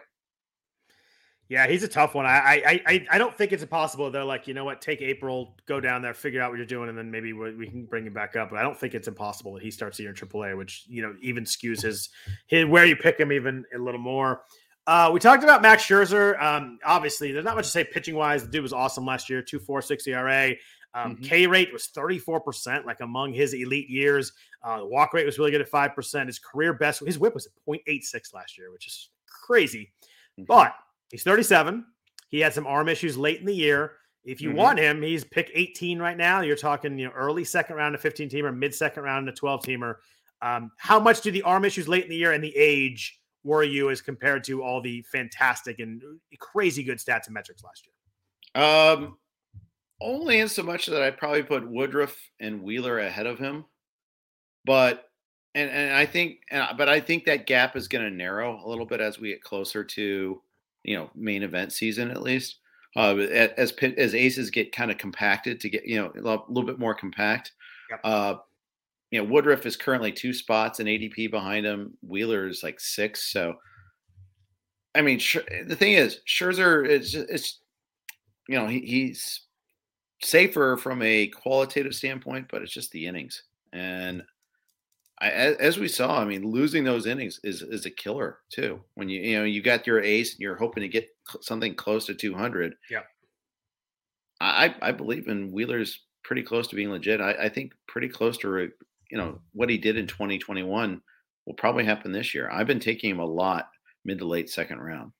[1.49, 2.25] Yeah, he's a tough one.
[2.25, 4.09] I I I, I don't think it's impossible.
[4.09, 4.79] They're like, you know what?
[4.79, 7.67] Take April, go down there, figure out what you're doing, and then maybe we, we
[7.67, 8.51] can bring him back up.
[8.51, 11.01] But I don't think it's impossible that he starts the year in AAA, which you
[11.01, 12.07] know even skews his
[12.47, 14.43] his where you pick him even a little more.
[14.87, 16.41] Uh, we talked about Max Scherzer.
[16.41, 18.43] Um, obviously, there's not much to say pitching wise.
[18.43, 20.55] The dude was awesome last year, two four six ERA.
[20.93, 21.23] Um, Mhm.
[21.23, 24.33] K rate was 34%, like among his elite years.
[24.61, 26.27] Uh, the walk rate was really good at 5%.
[26.27, 29.93] His career best, his whip was at 0.86 last year, which is crazy.
[30.37, 30.47] Mhm.
[30.47, 30.75] But
[31.09, 31.85] he's 37.
[32.27, 33.97] He had some arm issues late in the year.
[34.25, 34.55] If you Mhm.
[34.55, 36.41] want him, he's pick 18 right now.
[36.41, 39.63] You're talking, you know, early second round to 15 teamer, mid second round to 12
[39.63, 39.95] teamer.
[40.41, 43.67] Um, how much do the arm issues late in the year and the age worry
[43.67, 46.01] you as compared to all the fantastic and
[46.39, 48.63] crazy good stats and metrics last year?
[48.63, 49.17] Um,
[49.99, 53.65] only in so much that I'd probably put Woodruff and Wheeler ahead of him,
[54.65, 55.09] but
[55.55, 58.67] and and I think, and, but I think that gap is going to narrow a
[58.67, 60.41] little bit as we get closer to
[60.83, 62.57] you know main event season at least.
[62.95, 63.15] Uh,
[63.57, 66.79] as as aces get kind of compacted to get you know a little, little bit
[66.79, 67.53] more compact.
[67.89, 67.99] Yep.
[68.03, 68.35] Uh,
[69.11, 71.97] you know Woodruff is currently two spots in ADP behind him.
[72.01, 73.55] Wheeler is like six, so.
[74.93, 75.21] I mean,
[75.67, 77.59] the thing is, Scherzer is, it's,
[78.49, 79.43] you know, he, he's
[80.21, 83.43] safer from a qualitative standpoint, but it's just the innings.
[83.73, 84.23] And
[85.21, 88.81] I, as, we saw, I mean, losing those innings is is a killer too.
[88.95, 91.09] When you you know you got your ace and you're hoping to get
[91.41, 92.73] something close to 200.
[92.89, 93.01] Yeah.
[94.39, 97.21] I I believe in Wheeler's pretty close to being legit.
[97.21, 98.67] I, I think pretty close to uh,
[99.11, 101.01] you know what he did in 2021
[101.45, 102.49] will probably happen this year.
[102.49, 103.69] I've been taking him a lot
[104.05, 105.11] mid to late second round.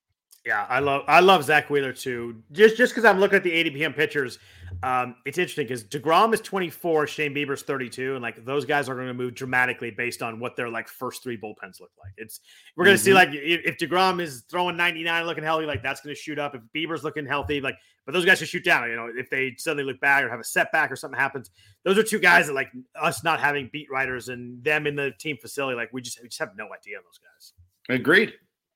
[0.45, 2.41] Yeah, I love I love Zack Wheeler too.
[2.51, 4.39] Just just because I'm looking at the ADPM pitchers,
[4.81, 8.95] um, it's interesting because Degrom is 24, Shane Bieber's 32, and like those guys are
[8.95, 12.13] going to move dramatically based on what their like first three bullpens look like.
[12.17, 12.39] It's
[12.75, 13.15] we're going to see Mhm.
[13.15, 16.55] like if, if Degrom is throwing 99, looking healthy, like that's going to shoot up.
[16.55, 17.75] If Bieber's looking healthy, like
[18.07, 18.89] but those guys should shoot down.
[18.89, 21.51] You know, if they suddenly look back or have a setback or something happens,
[21.83, 25.11] those are two guys that like us not having beat writers and them in the
[25.19, 27.53] team facility, like we just we just have no idea on those guys.
[27.99, 28.33] Agreed.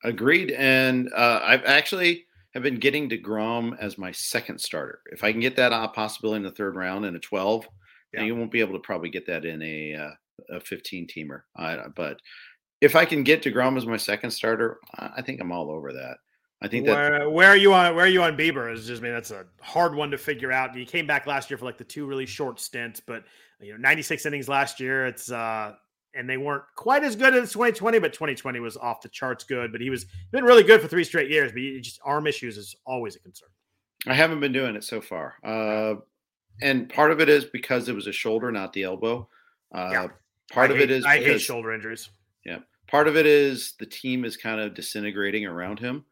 [0.09, 0.51] Agreed.
[0.51, 5.01] And uh, I've actually have been getting DeGrom as my second starter.
[5.11, 7.67] If I can get that uh, possibility in the third round in a 12,
[8.13, 8.23] Yeah.
[8.23, 10.11] you won't be able to probably get that in a, uh,
[10.57, 11.41] a 15 teamer.
[11.57, 12.21] Uh, but
[12.81, 15.91] if I can get DeGrom as my second starter, I I think I'm all over
[15.93, 16.17] that.
[16.61, 18.71] I think that where, where are you on where are you on Bieber?
[18.71, 20.75] Is just I mean that's a hard one to figure out.
[20.75, 23.23] He came back last year for like the two really short stints, but
[23.59, 25.05] you know 96 innings last year.
[25.07, 25.73] It's uh
[26.15, 29.71] and they weren't quite as good as 2020, but 2020 was off the charts good.
[29.71, 31.51] But he was been really good for three straight years.
[31.51, 33.49] But just arm issues is always a concern.
[34.07, 35.35] I haven't been doing it so far.
[35.43, 35.95] Uh,
[36.61, 39.27] and part of it is because it was a shoulder, not the elbow.
[39.73, 40.07] Uh, Yeah.
[40.51, 42.09] Part I of hate, it is I hate shoulder injuries.
[42.45, 42.59] Yeah.
[42.87, 46.05] Part of it is the team is kind of disintegrating around him.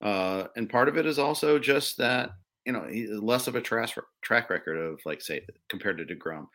[0.00, 2.30] Uh, and part of it is also just that,
[2.64, 2.86] you know,
[3.20, 6.46] less of a track record of, like, say, compared to DeGrom.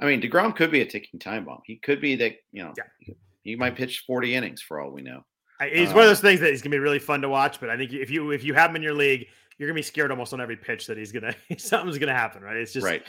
[0.00, 1.60] I mean, DeGrom could be a ticking time bomb.
[1.64, 3.14] He could be that, you know, Yeah.
[3.42, 5.24] he might pitch 40 innings for all we know.
[5.60, 7.60] It's one of Uh, those things that is gonna be really fun to watch.
[7.60, 9.26] But I think if you if you have him in your league,
[9.58, 12.42] you're gonna be scared almost on every pitch that he's gonna something's gonna happen.
[12.42, 12.56] Right?
[12.56, 13.06] It's just right.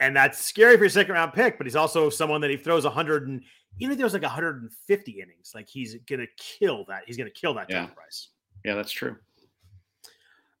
[0.00, 1.58] and that's scary for your second round pick.
[1.58, 3.42] But he's also someone that he throws 100 and
[3.80, 7.02] even if there was like 150 innings, like he's gonna kill that.
[7.06, 7.86] He's gonna kill that yeah.
[7.86, 8.28] price.
[8.64, 9.16] Yeah, that's true.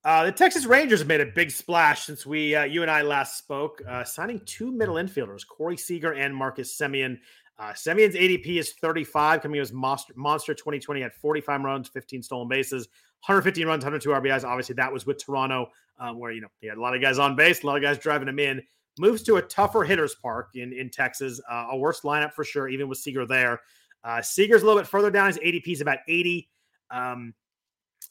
[0.02, 3.02] Uh, the Texas Rangers have made a big splash since we uh, you and I
[3.02, 7.18] last spoke, uh, signing two middle infielders, Corey Seager and Marcus Semien.
[7.58, 12.48] Uh, Semien's ADP is 35, coming as monster, monster 2020 had 45 runs, 15 stolen
[12.48, 12.88] bases,
[13.26, 14.44] 115 runs, 102 RBIs.
[14.44, 17.18] Obviously, that was with Toronto, um, where you know he had a lot of guys
[17.18, 18.62] on base, a lot of guys driving him in.
[18.98, 22.68] Moves to a tougher hitters park in in Texas, uh, a worse lineup for sure,
[22.70, 23.60] even with Seager there.
[24.02, 25.26] Uh, Seager's a little bit further down.
[25.26, 26.48] His ADP is about 80.
[26.90, 27.34] Um,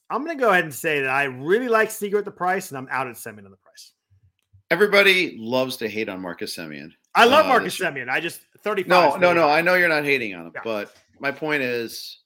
[0.09, 2.69] I'm going to go ahead and say that I really like Seager at the price,
[2.69, 3.93] and I'm out at Semien on the price.
[4.71, 6.91] Everybody loves to hate on Marcus Semien.
[7.15, 8.09] I love Uh, Marcus Semien.
[8.09, 8.89] I just 35.
[8.89, 9.49] No, no, no.
[9.49, 10.61] I know you're not hating on him, Yeah.
[10.63, 12.19] but my point is,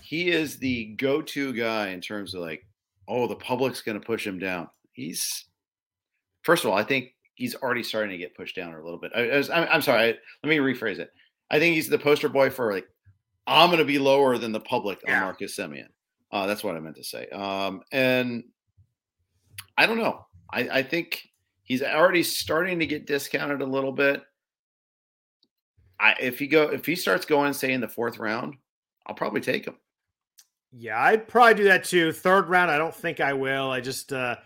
[0.00, 2.66] he is the go-to guy in terms of like,
[3.08, 4.68] oh, the public's going to push him down.
[4.92, 5.44] He's
[6.42, 9.12] first of all, I think he's already starting to get pushed down a little bit.
[9.14, 10.02] I, I was- I'm, I'm sorry.
[10.02, 10.06] I,
[10.42, 11.10] let me rephrase it.
[11.50, 12.86] I think he's the poster boy for like,
[13.46, 15.88] I'm going to be lower than the public on Marcus Semien.
[16.32, 17.28] Uh, that's what I meant to say.
[17.28, 18.44] Um, and
[19.76, 20.26] I don't know.
[20.50, 21.28] I, I think
[21.62, 24.22] he's already starting to get discounted a little bit.
[26.00, 28.56] I, if he go if he starts going say in the fourth round,
[29.06, 29.76] I'll probably take him.
[30.72, 32.12] Yeah, I'd probably do that too.
[32.12, 33.70] Third round, I don't think I will.
[33.70, 34.36] I just, uh,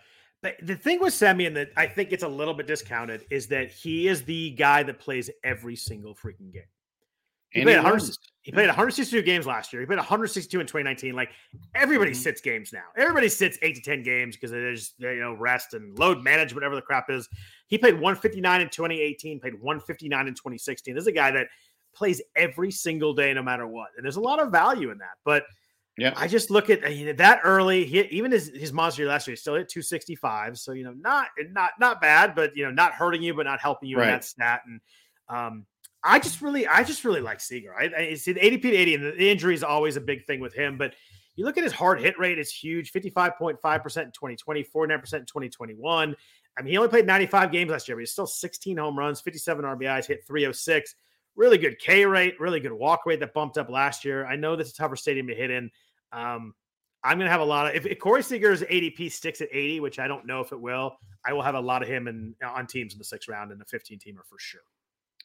[0.42, 3.70] but the thing with Semien that I think it's a little bit discounted is that
[3.70, 6.64] he is the guy that plays every single freaking game.
[7.50, 8.18] He And played he 100 wins.
[8.46, 9.82] He played 162 games last year.
[9.82, 11.14] He played 162 in 2019.
[11.16, 11.30] Like
[11.74, 12.14] everybody Mhm.
[12.16, 12.84] sits games now.
[12.96, 16.76] Everybody sits eight to 10 games because there's you know rest and load management, whatever
[16.76, 17.28] the crap is.
[17.66, 20.94] He played 159 in 2018, played 159 in 2016.
[20.94, 21.48] This is a guy that
[21.92, 23.88] plays every single day, no matter what.
[23.96, 25.16] And there's a lot of value in that.
[25.24, 25.44] But
[25.98, 26.12] Yeah.
[26.14, 27.84] I just look at you know, that early.
[27.84, 30.56] He, even his his monster year last year, he still hit 265.
[30.56, 33.60] So you know, not not not bad, but you know, not hurting you, but not
[33.60, 34.10] helping you in Right.
[34.12, 34.60] that stat.
[34.66, 34.80] And
[35.28, 35.66] um,
[36.06, 37.74] I just really, I just really like Seager.
[37.74, 40.40] I, I see the ADP to 80, and the injury is always a big thing
[40.40, 40.78] with him.
[40.78, 40.94] But
[41.34, 45.20] you look at his hard hit rate; it's huge, 55.5 percent in 2020, 49 percent
[45.22, 46.16] in 2021.
[46.58, 49.20] I mean, he only played 95 games last year, but he's still 16 home runs,
[49.20, 50.94] 57 RBIs, hit 306.
[51.34, 54.24] Really good K rate, really good walk rate that bumped up last year.
[54.26, 55.70] I know this is a tougher stadium to hit in.
[56.12, 56.54] Um,
[57.04, 59.80] I'm going to have a lot of if, if Corey Seager's ADP sticks at 80,
[59.80, 60.96] which I don't know if it will,
[61.26, 63.60] I will have a lot of him in on teams in the sixth round and
[63.60, 64.62] the 15 teamer for sure.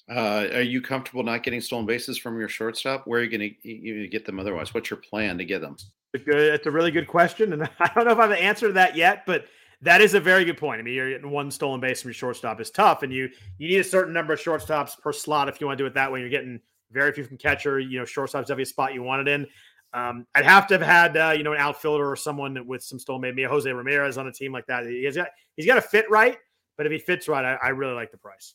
[0.10, 3.08] Uh, are you comfortable not getting stolen bases from your shortstop?
[3.08, 4.74] Where are you going to get them otherwise?
[4.74, 5.78] What's your plan to get them?
[6.14, 8.74] It's a, really good question, and I don't know if I have an answer to
[8.74, 9.45] that yet, but
[9.82, 10.80] that is a very good point.
[10.80, 13.70] I mean, you're getting one stolen base from your shortstop is tough, and you you
[13.70, 16.12] need a certain number of shortstops per slot if you want to do it that
[16.12, 16.20] way.
[16.20, 16.60] You're getting
[16.91, 17.80] very few from catcher.
[17.80, 19.47] You know, shortstop's every spot you want it in.
[19.93, 22.99] Um, I'd have to have had uh, you know an outfielder or someone with some
[22.99, 24.86] stolen, maybe Jose Ramirez on a team like that.
[24.86, 26.38] He's got he's got to fit right,
[26.78, 28.54] but if he fits right, I, I really like the price.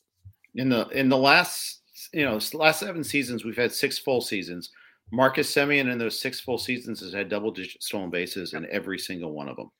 [0.57, 1.81] In the in the last
[2.13, 4.69] you know last seven seasons, we've had six full seasons.
[5.11, 8.99] Marcus Semien in those six full seasons has had double digit stolen bases in every
[8.99, 9.71] single one of them.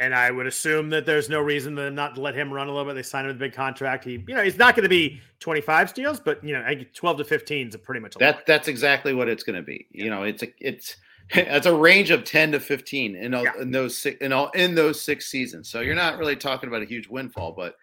[0.00, 2.86] And I would assume that there's no reason to not let him run a little
[2.86, 2.94] bit.
[2.94, 4.04] They signed him with a big contract.
[4.04, 7.24] He, you know, he's not going to be 25 steals, but you know, 12 to
[7.24, 8.36] 15 is pretty much a that.
[8.36, 8.46] Lot.
[8.46, 9.86] That's exactly what it's going to be.
[9.90, 10.04] Yeah.
[10.04, 10.96] You know, it's a it's
[11.30, 13.52] it's a range of 10 to 15 in, all, yeah.
[13.60, 15.68] in those six in all in those six seasons.
[15.68, 17.74] So you're not really talking about a huge windfall, but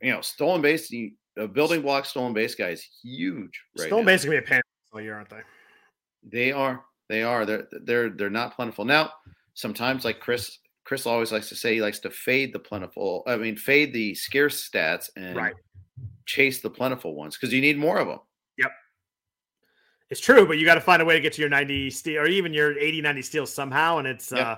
[0.00, 3.62] you know, stolen base, a building block stolen base guy is huge.
[3.78, 4.12] Right stolen now.
[4.12, 4.60] base to be a pain
[4.92, 5.40] all year, aren't they?
[6.22, 6.84] They are.
[7.08, 7.44] They are.
[7.46, 9.10] They're they're they're not plentiful now.
[9.54, 13.22] Sometimes, like Chris Chris always likes to say he likes to fade the plentiful.
[13.26, 15.54] I mean, fade the scarce stats and right.
[16.26, 18.18] chase the plentiful ones because you need more of them.
[18.58, 18.70] Yep.
[20.10, 22.20] It's true, but you got to find a way to get to your 90 steal
[22.20, 23.98] or even your 80, 90 steals somehow.
[23.98, 24.44] And it's, yep.
[24.44, 24.56] uh,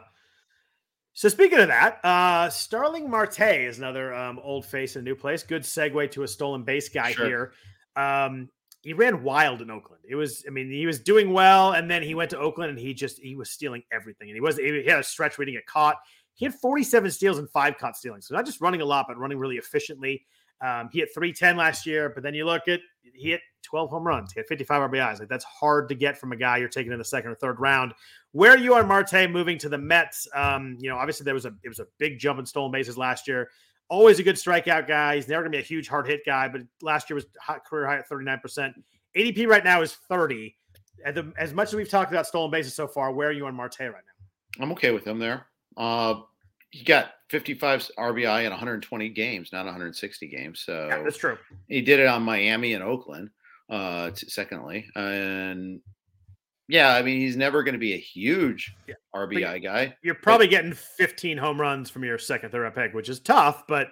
[1.14, 5.14] so speaking of that, uh, Starling Marte is another um, old face in a new
[5.14, 5.42] place.
[5.42, 7.26] Good segue to a stolen base guy sure.
[7.26, 7.52] here.
[7.96, 8.48] Um,
[8.82, 10.02] he ran wild in Oakland.
[10.08, 12.78] It was, I mean, he was doing well, and then he went to Oakland and
[12.78, 14.28] he just he was stealing everything.
[14.28, 15.96] And he was he had a stretch where he didn't get caught.
[16.34, 18.22] He had 47 steals and five caught stealing.
[18.22, 20.24] So not just running a lot, but running really efficiently.
[20.62, 22.80] Um, he hit 310 last year, but then you look at
[23.14, 24.32] he hit 12 home runs.
[24.32, 25.18] He had 55 RBIs.
[25.18, 27.58] Like that's hard to get from a guy you're taking in the second or third
[27.60, 27.92] round.
[28.32, 30.28] Where are you on Marte moving to the Mets?
[30.34, 32.96] Um, you know, obviously there was a it was a big jump in stolen bases
[32.96, 33.50] last year.
[33.88, 35.16] Always a good strikeout guy.
[35.16, 37.86] He's never gonna be a huge hard hit guy, but last year was hot career
[37.86, 38.72] high at 39%.
[39.16, 40.54] ADP right now is 30.
[41.04, 43.80] As much as we've talked about stolen bases so far, where are you on Marte
[43.80, 44.62] right now?
[44.62, 45.46] I'm okay with him there.
[45.76, 46.20] Uh,
[46.72, 50.62] he got 55 RBI in 120 games, not 160 games.
[50.64, 51.36] So yeah, that's true.
[51.68, 53.30] He did it on Miami and Oakland.
[53.70, 55.80] Uh, secondly, and
[56.68, 58.96] yeah, I mean he's never going to be a huge yeah.
[59.14, 59.94] RBI guy.
[60.02, 63.64] You're probably but, getting 15 home runs from your second, third pick, which is tough,
[63.66, 63.88] but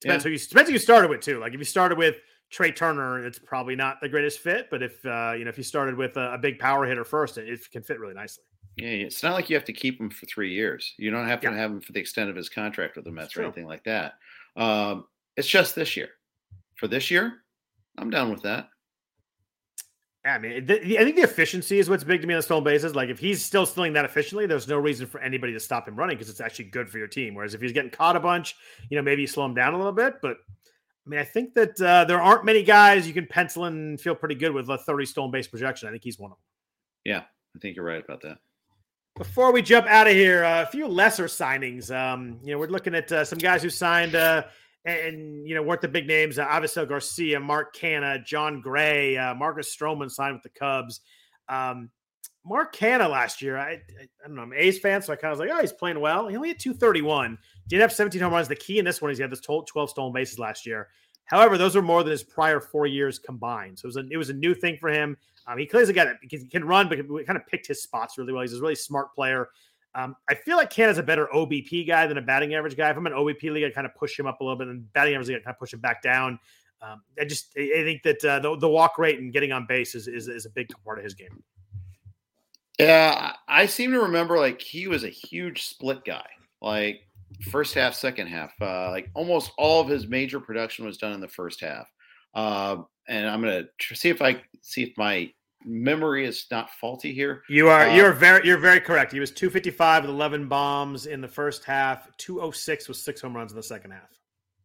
[0.00, 0.28] depends yeah.
[0.28, 1.38] who you depends who you started with too.
[1.38, 2.16] Like if you started with
[2.50, 4.68] Trea Turner, it's probably not the greatest fit.
[4.70, 7.38] But if uh, you know if you started with a, a big power hitter first,
[7.38, 8.44] it, it, can fit really nicely.
[8.76, 10.94] Yeah, it's not like you have to keep him for three years.
[10.96, 11.56] You don't have to yeah.
[11.56, 14.14] have him for the extent of his contract with the Mets or anything like that.
[14.56, 15.04] Um,
[15.36, 16.08] it's just this year.
[16.76, 17.34] For this year,
[17.98, 18.68] I'm down with that.
[20.24, 22.42] Yeah, I mean, the, I think the efficiency is what's big to me on the
[22.42, 22.94] stolen bases.
[22.94, 25.96] Like, if he's still stealing that efficiently, there's no reason for anybody to stop him
[25.96, 27.34] running because it's actually good for your team.
[27.34, 28.54] Whereas if he's getting caught a bunch,
[28.88, 30.14] you know, maybe you slow him down a little bit.
[30.22, 30.36] But
[31.06, 34.00] I mean, I think that uh, there aren't many guys you can pencil in and
[34.00, 35.88] feel pretty good with a 30 stolen base projection.
[35.88, 36.44] I think he's one of them.
[37.04, 37.22] Yeah,
[37.56, 38.38] I think you're right about that.
[39.18, 41.94] Before we jump out of here, uh, a few lesser signings.
[41.94, 44.44] Um, you know, we're looking at uh, some guys who signed uh,
[44.84, 46.38] and, you know weren't the big names.
[46.38, 51.00] Uh, Avisail Garcia, Mark Canha, Jon Gray, uh, Marcus Stroman signed with the Cubs.
[51.48, 51.90] Um,
[52.44, 55.16] Mark Canha last year, I, I, I don't know, I'm an A's fan, so I
[55.16, 56.26] kind of was like, oh, he's playing well.
[56.26, 57.38] He only had 231.
[57.68, 58.48] Did have 17 home runs.
[58.48, 60.88] The key in this one is he had this 12 stolen bases last year.
[61.26, 63.78] However, those are more than his prior four years combined.
[63.78, 65.16] So it was a, it was a new thing for him.
[65.46, 67.82] Um, he clearly got it because he can run, but we kind of picked his
[67.82, 68.42] spots really well.
[68.42, 69.48] He's a really smart player.
[69.94, 72.90] Um, I feel like Canha's a better OBP guy than a batting average guy.
[72.90, 74.90] If I'm an OBP league, I kind of push him up a little bit, and
[74.92, 76.38] batting average league, I kind of push him back down.
[76.80, 79.94] Um, I just I think that uh, the, the walk rate and getting on base
[79.94, 81.42] is, is, is a big part of his game.
[82.78, 86.26] Yeah, I seem to remember like he was a huge split guy.
[86.60, 87.02] Like
[87.50, 88.52] first half, second half.
[88.60, 91.86] Uh, like almost all of his major production was done in the first half.
[92.34, 92.78] Uh,
[93.08, 95.30] and I'm gonna tr- see if I see if my
[95.64, 97.42] memory is not faulty here.
[97.48, 99.12] You are uh, you're very you're very correct.
[99.12, 102.08] He was 255 with 11 bombs in the first half.
[102.18, 104.08] 206 with six home runs in the second half.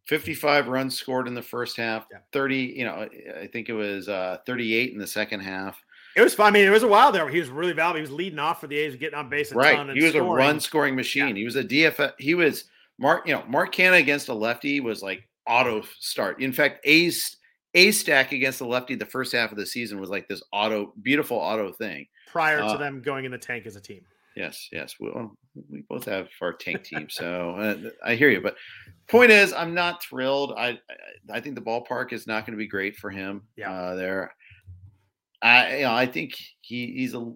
[0.06, 2.06] 55 runs scored in the first half.
[2.10, 2.18] Yeah.
[2.32, 3.06] 30, you know,
[3.38, 5.78] I think it was uh, 38 in the second half.
[6.16, 6.46] It was fun.
[6.46, 7.28] I mean, it was a while there.
[7.28, 7.96] He was really valuable.
[7.96, 9.52] He was leading off for the A's, getting on base.
[9.52, 9.78] right.
[9.94, 10.28] he was scoring.
[10.28, 11.28] a run scoring machine.
[11.28, 11.34] Yeah.
[11.34, 12.12] He was a DFS.
[12.18, 12.64] He was
[12.98, 13.28] Mark.
[13.28, 16.40] You know, Mark Canha against a lefty was like auto start.
[16.40, 17.36] In fact, A's
[17.78, 20.92] A stack against the lefty the first half of the season was like this auto,
[21.00, 22.08] beautiful auto thing.
[22.26, 24.04] Prior uh, to them going in the tank as a team.
[24.34, 24.96] Yes, yes.
[24.98, 25.36] We, well,
[25.70, 28.40] we both have our tank team, so uh, I hear you.
[28.40, 28.56] But
[29.08, 30.54] point is, I'm not thrilled.
[30.58, 30.80] I
[31.32, 33.42] I, think the ballpark is not going to be great for him.
[33.56, 33.72] Yeah.
[33.72, 34.34] uh, there.
[35.40, 37.32] I you know, I think he he's a.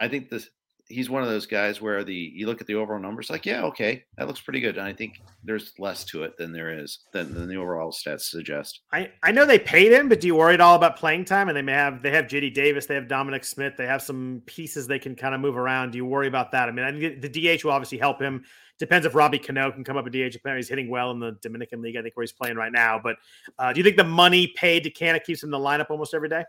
[0.00, 0.48] I think this
[0.88, 3.62] he's one of those guys where the you look at the overall numbers, like yeah,
[3.62, 4.76] okay, that looks pretty good.
[4.76, 8.22] And I think there's less to it than there is than, than the overall stats
[8.22, 8.80] suggest.
[8.92, 11.48] I, I know they paid him, but do you worry at all about playing time?
[11.48, 14.42] And they may have they have JD Davis, they have Dominic Smith, they have some
[14.46, 15.92] pieces they can kind of move around.
[15.92, 16.68] Do you worry about that?
[16.68, 18.44] I mean, I think the DH will obviously help him.
[18.78, 20.34] Depends if Robbie Cano can come up with DH.
[20.34, 21.96] Apparently, he's hitting well in the Dominican League.
[21.96, 22.98] I think where he's playing right now.
[23.02, 23.16] But
[23.58, 26.14] uh, do you think the money paid to Canha keeps him in the lineup almost
[26.14, 26.44] every day?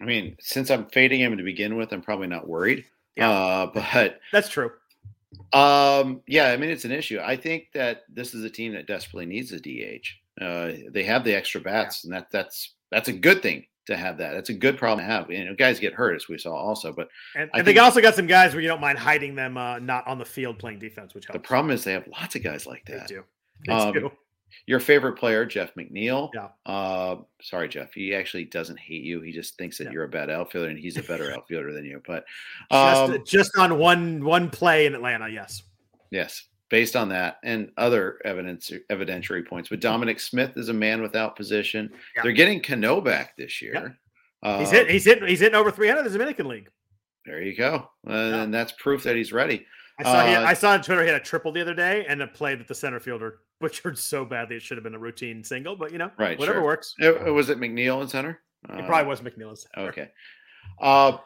[0.00, 2.84] I mean, since I'm fading him to begin with, I'm probably not worried.
[3.16, 3.30] Yeah.
[3.30, 4.70] Uh, but That's true.
[5.52, 7.18] Um, yeah, I mean it's an issue.
[7.22, 10.06] I think that this is a team that desperately needs a DH.
[10.40, 14.18] Uh, they have the extra bats, and that that's that's a good thing to have
[14.18, 14.32] that.
[14.34, 15.30] That's a good problem to have.
[15.30, 17.82] You know, guys get hurt as we saw also, but And, I and they think-
[17.82, 20.58] also got some guys where you don't mind hiding them uh, not on the field
[20.58, 23.08] playing defense, which the problem is they have lots of guys like they that.
[23.08, 23.24] do.
[23.66, 24.12] They Um, do.
[24.66, 26.30] Your favorite player, Jeff McNeil.
[26.34, 26.48] Yeah.
[26.66, 27.92] Uh, sorry, Jeff.
[27.92, 29.20] He actually doesn't hate you.
[29.20, 29.90] He just thinks that Yeah.
[29.92, 32.02] you're a bad outfielder, and he's a better outfielder than you.
[32.06, 32.24] But
[32.72, 35.62] Just, um, just on one one play in Atlanta, yes.
[36.10, 39.68] Yes, based on that and other evidence evidentiary points.
[39.68, 41.90] But Dominic Smith is a man without position.
[42.22, 43.96] They're getting Cano back this year.
[44.42, 44.90] He's Uh, hit.
[44.90, 45.28] He's hitting.
[45.28, 46.68] He's hitting over 300 in the Dominican League.
[47.26, 49.66] There you go, and that's proof that he's ready.
[49.98, 50.26] I saw.
[50.26, 52.26] he, Uh, I saw on Twitter he had a triple the other day and a
[52.26, 55.76] play that the center fielder butchered so badly it should have been a routine single.
[55.76, 56.64] But you know, Right, whatever sure.
[56.64, 56.94] works.
[56.98, 58.40] It- it- was it McNeil in center?
[58.68, 59.66] It Uh, probably was McNeil's.
[59.76, 60.10] Okay.
[60.80, 61.18] Uh,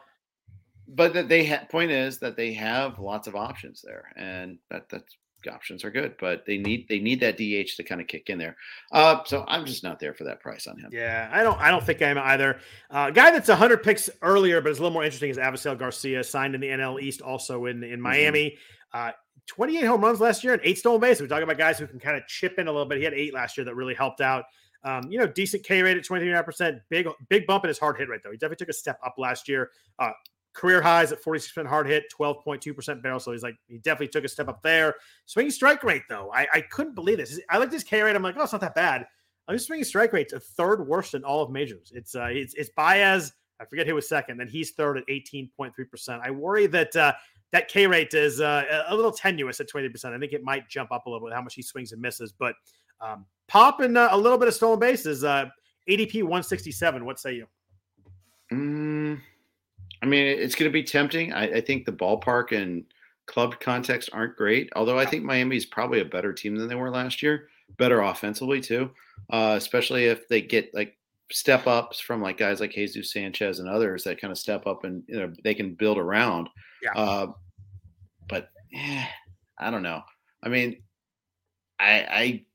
[0.87, 4.87] but that they ha- point is that they have lots of options there, and that
[4.89, 5.17] that's
[5.51, 8.37] options are good, but they need they need that DH to kind of kick in
[8.39, 8.57] there.
[8.91, 10.89] Uh, so I'm just not there for that price on him.
[10.91, 11.59] Yeah, I don't.
[11.61, 12.59] I don't think I am either.
[12.89, 16.23] Uh, guy that's 100 picks earlier, but is a little more interesting is Avisail Garcia,
[16.23, 17.93] signed in the NL East, also in Mm-hmm.
[17.93, 18.57] in Miami.
[18.91, 19.11] Uh,
[19.47, 21.21] 28 home runs last year and eight stolen bases.
[21.21, 22.97] We're talking about guys who can kind of chip in a little bit.
[22.97, 24.45] He had eight last year that really helped out.
[24.83, 26.79] Um, you know, decent K rate at 23.5%.
[26.89, 28.31] Big, big bump in his hard hit rate, though.
[28.31, 29.71] He definitely took a step up last year.
[29.97, 30.11] Uh,
[30.53, 33.19] career highs at 46% hard hit, 12.2% barrel.
[33.19, 34.95] So he's like, he definitely took a step up there.
[35.25, 37.39] Swinging strike rate, though, I, I couldn't believe this.
[37.49, 38.15] I looked at his K rate.
[38.15, 39.07] I'm like, oh, it's not that bad.
[39.47, 41.91] I'm just swinging strike rate's a third worst in all of majors.
[41.93, 43.31] It's uh, it's it's Baez.
[43.59, 44.37] I forget who was second.
[44.37, 46.19] Then he's third at 18.3%.
[46.21, 47.13] I worry that uh,
[47.55, 50.13] that K rate is uh, a little tenuous at 20%.
[50.13, 52.33] I think it might jump up a little bit how much he swings and misses.
[52.33, 52.53] But
[52.99, 55.23] um, pop and uh, a little bit of stolen bases.
[55.23, 55.45] Uh,
[55.89, 57.05] ADP 167.
[57.05, 57.47] What say you?
[58.51, 59.21] Mm,
[60.01, 61.31] I mean, it's going to be tempting.
[61.31, 62.83] I, I think the ballpark and
[63.25, 64.69] club context aren't great.
[64.75, 67.47] Although I think Miami is probably a better team than they were last year,
[67.77, 68.91] better offensively too.
[69.29, 70.97] Uh, especially if they get like
[71.31, 74.83] step ups from like guys like Jesus Sanchez and others that kind of step up
[74.83, 76.49] and you know they can build around.
[76.83, 76.91] Yeah.
[76.91, 77.27] Uh,
[78.27, 79.05] but eh,
[79.59, 80.01] I don't know.
[80.43, 80.83] I mean,
[81.79, 82.45] I I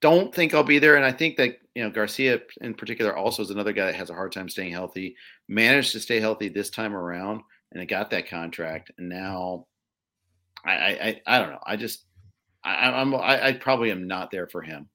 [0.00, 3.42] don't think I'll be there, and I think that you know Garcia in particular also
[3.42, 5.16] is another guy that has a hard time staying healthy.
[5.48, 7.42] Managed to stay healthy this time around,
[7.72, 9.66] and it got that contract, and now
[10.64, 11.62] I I I, don't know.
[11.64, 12.04] I just
[12.64, 14.88] I, I'm I, I probably am not there for him.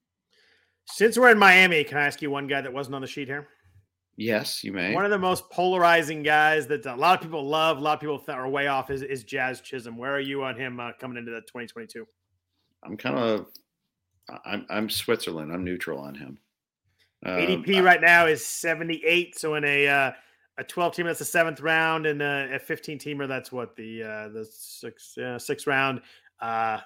[0.85, 3.27] Since we're in Miami, can I ask you one guy that wasn't on the sheet
[3.27, 3.47] here?
[4.15, 4.93] Yes, you may.
[4.93, 7.99] One of the most polarizing guys that a lot of people love, a lot of
[7.99, 9.97] people are way off is, is Jazz Chisholm.
[9.97, 12.07] Where are you on him uh, coming into the 2022?
[12.83, 13.47] I'm kind of
[14.45, 15.51] I'm I'm Switzerland.
[15.51, 16.37] I'm neutral on him.
[17.25, 19.37] Um, ADP right now is 78.
[19.39, 20.11] So in a uh,
[20.57, 24.03] a 12 teamer, that's the seventh round, and a, a 15 teamer, that's what the
[24.03, 26.01] uh, the sixth uh, sixth round.
[26.39, 26.79] Uh,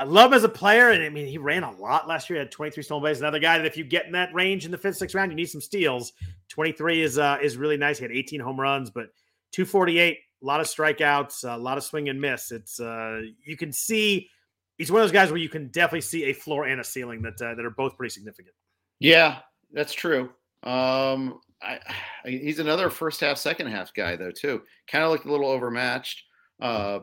[0.00, 2.38] I love him as a player, and I mean he ran a lot last year.
[2.38, 3.20] He had 23 stolen bases.
[3.20, 5.36] Another guy that if you get in that range in the fifth, sixth round, you
[5.36, 6.14] need some steals.
[6.48, 7.98] 23 is uh, is really nice.
[7.98, 9.08] He had 18 home runs, but
[9.52, 12.50] 248, a lot of strikeouts, a lot of swing and miss.
[12.50, 14.30] It's uh, you can see
[14.78, 17.20] he's one of those guys where you can definitely see a floor and a ceiling
[17.20, 18.54] that uh, that are both pretty significant.
[19.00, 19.40] Yeah,
[19.70, 20.30] that's true.
[20.62, 21.78] Um, I,
[22.24, 24.62] I he's another first half, second half guy though too.
[24.88, 26.24] Kind of looked a little overmatched.
[26.58, 27.00] Uh,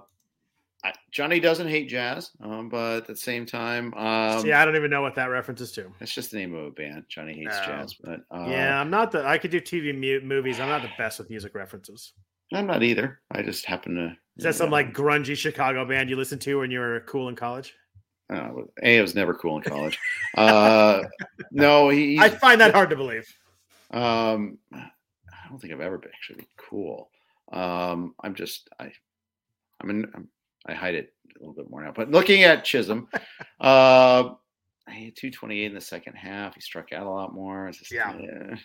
[0.84, 4.76] I, Johnny doesn't hate jazz, um, but at the same time, um, See, I don't
[4.76, 5.92] even know what that reference is to.
[6.00, 7.06] it's just the name of a band.
[7.10, 7.66] Johnny hates No.
[7.66, 9.26] jazz, but uh, yeah, I'm not the.
[9.26, 10.60] I could do TV mu- movies.
[10.60, 12.14] I'm not the best with music references.
[12.54, 13.20] I'm not either.
[13.32, 14.16] I just happen to.
[14.38, 17.36] Is that some like grungy Chicago band you listened to when you were cool in
[17.36, 17.74] college?
[18.32, 18.52] Uh,
[18.84, 19.98] a it was never cool in college.
[20.38, 21.02] uh,
[21.52, 22.20] no, he.
[22.20, 23.26] I find that hard to believe.
[23.92, 24.86] Um, I
[25.50, 27.10] don't think I've ever been actually cool.
[27.52, 28.92] Um, I'm just I,
[29.82, 30.06] I'm in.
[30.14, 30.28] I'm,
[30.68, 31.94] I hide it a little bit more now.
[31.96, 33.08] But looking at Chisholm,
[33.60, 34.30] uh,
[34.90, 36.56] he had 228 in the second half.
[36.56, 37.72] He struck out a lot more.
[37.72, 38.56] Just, Yeah.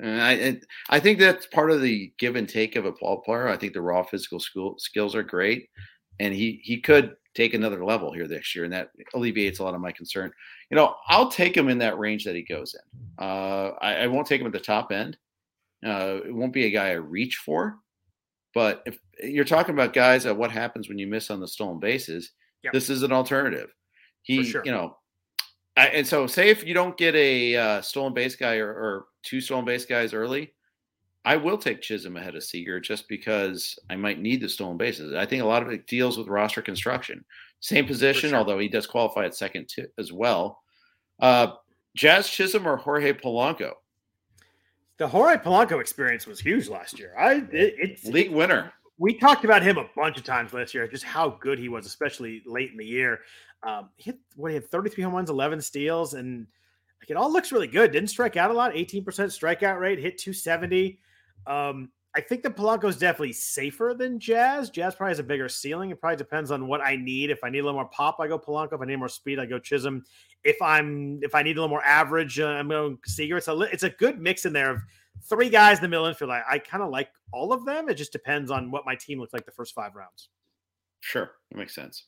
[0.00, 3.20] And I and I think that's part of the give and take of a ball
[3.20, 3.48] player.
[3.48, 5.68] I think the raw physical school, skills are great,
[6.20, 9.74] and he he could take another level here this year, and that alleviates a lot
[9.74, 10.30] of my concern.
[10.70, 13.24] You know, I'll take him in that range that he goes in.
[13.24, 15.16] Uh, I, I won't take him at the top end.
[15.84, 17.78] Uh, it won't be a guy I reach for,
[18.54, 21.78] but if you're talking about guys at what happens when you miss on the stolen
[21.78, 22.32] bases,
[22.64, 22.72] Yep.
[22.72, 23.72] this is an alternative.
[24.22, 24.62] He, sure.
[24.64, 24.96] you know,
[25.76, 29.04] I, and so say if you don't get a uh, stolen base guy or, or
[29.22, 30.52] two stolen base guys early,
[31.24, 35.14] I will take Chisholm ahead of Seager just because I might need the stolen bases.
[35.14, 37.24] I think a lot of it deals with roster construction.
[37.60, 38.38] Same position, sure.
[38.38, 40.62] although he does qualify at second too, as well.
[41.20, 41.52] Uh,
[41.96, 43.72] Jazz Chisholm or Jorge Polanco,
[44.98, 47.14] The Jorge Polanco experience was huge last year.
[47.16, 48.72] I it, it's league winner.
[48.98, 51.86] we talked about him a bunch of times last year, just how good he was,
[51.86, 53.20] especially late in the year.
[53.62, 56.46] Um, he hit what he had 33 home runs, 11 steals, and
[57.00, 57.92] like it all looks really good.
[57.92, 60.98] Didn't strike out a lot, 18% strikeout rate, hit 270.
[61.46, 64.70] Um, I think the Polanco is definitely safer than Jazz.
[64.70, 65.90] Jazz probably has a bigger ceiling.
[65.90, 67.30] It probably depends on what I need.
[67.30, 68.72] If I need a little more pop, I go Polanco.
[68.72, 70.04] If I need more speed, I go Chisholm.
[70.44, 73.36] If I'm if I need a little more average, uh, I'm going Seager.
[73.36, 74.82] It's a it's a good mix in there of
[75.28, 76.30] three guys in the middle infield.
[76.30, 77.88] I, I kind of like all of them.
[77.88, 80.28] It just depends on what my team looks like the first five rounds.
[81.00, 82.04] Sure, that makes sense.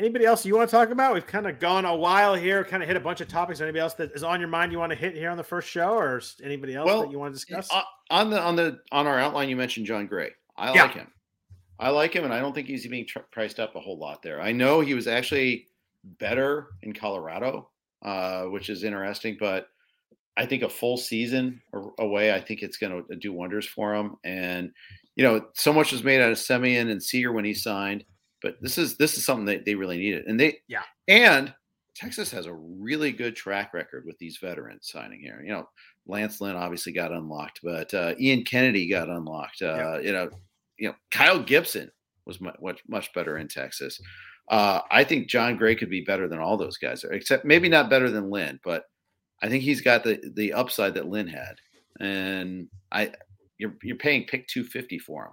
[0.00, 1.14] Anybody else you want to talk about?
[1.14, 3.60] We've kind of gone a while here, kind of hit a bunch of topics.
[3.60, 5.68] Anybody else that is on your mind you want to hit here on the first
[5.68, 7.70] show, or anybody else Well, that you want to discuss?
[7.70, 10.30] On- on the on the on our outline, you mentioned Jon Gray.
[10.56, 10.82] I Yeah.
[10.82, 11.12] like him.
[11.78, 14.22] I like him, and I don't think he's being tr- priced up a whole lot
[14.22, 14.40] there.
[14.40, 15.68] I know he was actually
[16.18, 17.70] better in Colorado,
[18.04, 19.68] uh, which is interesting, but
[20.36, 21.60] I think a full season
[21.98, 24.16] away, I think it's going to do wonders for him.
[24.24, 24.72] And
[25.16, 28.04] you know, so much was made out of Semien and Seager when he signed,
[28.42, 30.82] but this is this is something that they really needed, and they Yeah.
[31.08, 31.54] and
[31.94, 35.40] Texas has a really good track record with these veterans signing here.
[35.46, 35.68] You know,
[36.08, 39.62] Lance Lynn obviously got unlocked, but uh, Ian Kennedy got unlocked.
[39.62, 40.28] Uh, You know,
[40.76, 41.92] you know Kyle Gibson
[42.26, 44.00] was much, much better in Texas.
[44.48, 47.88] Uh, I think Jon Gray could be better than all those guys, except maybe not
[47.90, 48.84] better than Lynn, but
[49.42, 51.54] I think he's got the the upside that Lynn had,
[52.00, 53.12] and I
[53.58, 55.32] you're you're paying pick two fifty for him.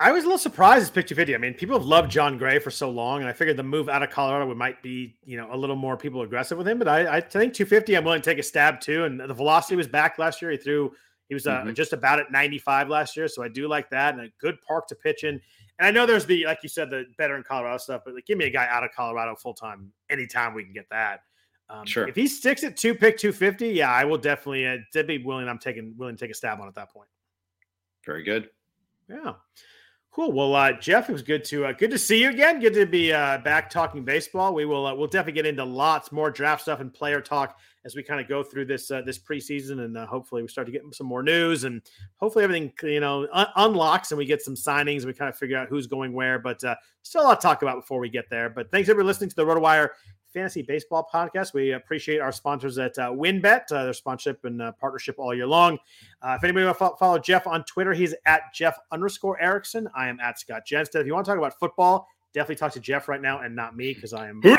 [0.00, 1.34] I was a little surprised it's pick 250.
[1.36, 3.88] I mean, people have loved Jon Gray for so long, and I figured the move
[3.88, 6.80] out of Colorado would might be, you know, a little more people aggressive with him.
[6.80, 9.04] But I, I think 250, I'm willing to take a stab too.
[9.04, 10.50] And the velocity was back last year.
[10.50, 10.92] He threw,
[11.28, 11.74] he was uh, Mhm.
[11.74, 14.88] just about at 95 last year, so I do like that, and a good park
[14.88, 15.40] to pitch in.
[15.78, 18.26] And I know there's the, like you said, the better in Colorado stuff, but like,
[18.26, 21.20] give me a guy out of Colorado full time anytime we can get that.
[21.68, 22.06] Um, Sure.
[22.06, 25.48] If he sticks at two pick 250, yeah, I will definitely, uh, be willing.
[25.48, 27.08] I'm taking willing to take a stab on at that point.
[28.04, 28.50] Very good.
[29.08, 29.34] Yeah.
[30.14, 30.30] Cool.
[30.30, 32.60] Well, uh, Jeff, it was good to uh, good to see you again.
[32.60, 34.54] Good to be uh, back talking baseball.
[34.54, 37.94] We will uh, we'll definitely get into lots more draft stuff and player talk as
[37.94, 40.72] we kind of go through this uh, this preseason, and uh, hopefully we start to
[40.72, 41.82] get some more news, and
[42.16, 45.36] hopefully everything you know un- unlocks and we get some signings and we kind of
[45.36, 46.38] figure out who's going where.
[46.38, 48.48] But uh, still a lot to talk about before we get there.
[48.48, 49.90] But thanks everybody listening to the RotoWire
[50.34, 51.54] Fantasy Baseball Podcast.
[51.54, 55.46] We appreciate our sponsors at uh, WynnBET, uh, their sponsorship and uh, partnership all year
[55.46, 55.78] long.
[56.20, 59.88] Uh, if anybody want to fo- follow Jeff on Twitter, he's at Jeff underscore Erickson.
[59.94, 61.00] I am at Scott Jenstad.
[61.00, 63.76] If you want to talk about football, definitely talk to Jeff right now and not
[63.76, 64.56] me because I am Who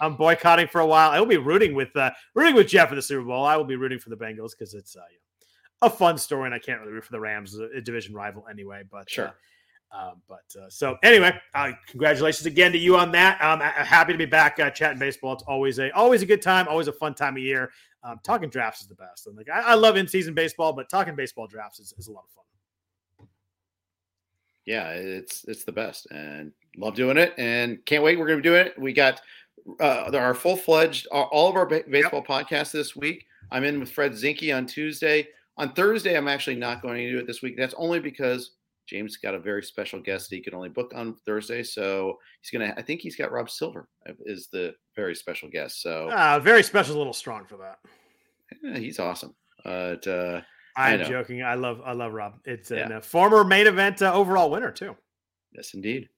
[0.00, 1.10] I'm, I'm boycotting for a while.
[1.10, 3.44] I will be rooting with uh, rooting with Jeff for the Super Bowl.
[3.44, 5.00] I will be rooting for the Bengals because it's uh,
[5.82, 8.44] a fun story, and I can't really root for the Rams, a, a division rival
[8.50, 8.82] anyway.
[8.90, 9.26] But Sure.
[9.28, 9.30] Uh,
[9.96, 13.40] um, but uh, so anyway, uh, congratulations again to you on that.
[13.40, 15.34] Um, I- I'm happy to be back uh, chatting baseball.
[15.34, 17.70] It's always a always a good time, always a fun time of year.
[18.02, 19.28] Um, talking drafts is the best.
[19.28, 22.12] And like I, I love in season baseball, but talking baseball drafts is, is a
[22.12, 23.28] lot of fun.
[24.66, 28.18] yeah, it's it's the best, and love doing it, and can't wait.
[28.18, 28.78] We're going to be doing it.
[28.78, 29.20] We got
[29.80, 33.26] uh, our full fledged all of our ba- baseball podcasts this week.
[33.50, 35.28] I'm in with Fred Zinkie on Tuesday.
[35.56, 37.56] On Thursday, I'm actually not going to do it this week.
[37.56, 38.52] That's only because
[38.86, 41.62] James got a very special guest that he could only book on Thursday.
[41.62, 42.74] So he's gonna.
[42.76, 43.88] I think he's got Rob Silver
[44.26, 45.80] is the very special guest.
[45.80, 47.78] So Uh, very special, a little strong for that.
[48.62, 49.34] yeah, he's awesome.
[49.64, 50.42] But uh,
[50.76, 51.08] I I'm know.
[51.08, 51.42] joking.
[51.42, 52.40] I love I love Rob.
[52.44, 54.96] It's a former main event uh, overall winner too,
[55.52, 56.08] yes, indeed.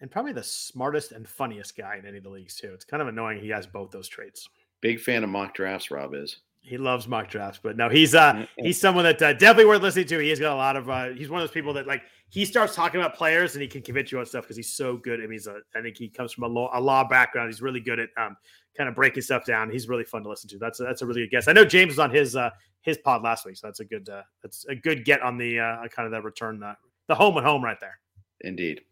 [0.00, 2.72] And probably the smartest and funniest guy in any of the leagues too.
[2.72, 4.48] It's kind of annoying he has both those traits.
[4.80, 5.90] Big fan of mock drafts.
[5.90, 6.38] Rob is.
[6.60, 10.06] He loves mock drafts, but no, he's uh he's someone that uh, definitely worth listening
[10.08, 10.18] to.
[10.18, 12.74] He's got a lot of uh he's one of those people that like he starts
[12.74, 15.20] talking about players and he can convince you on stuff because he's so good.
[15.20, 17.48] I mean, he's a I think he comes from a law a law background.
[17.48, 18.36] He's really good at um
[18.76, 19.70] kind of breaking stuff down.
[19.70, 20.58] He's really fun to listen to.
[20.58, 21.48] That's a, that's a really good guess.
[21.48, 22.50] I know James was on his uh
[22.82, 25.58] his pod last week, so that's a good uh that's a good get on the
[25.58, 26.74] uh kind of the return uh,
[27.06, 27.98] the home and home right there.
[28.42, 28.82] Indeed.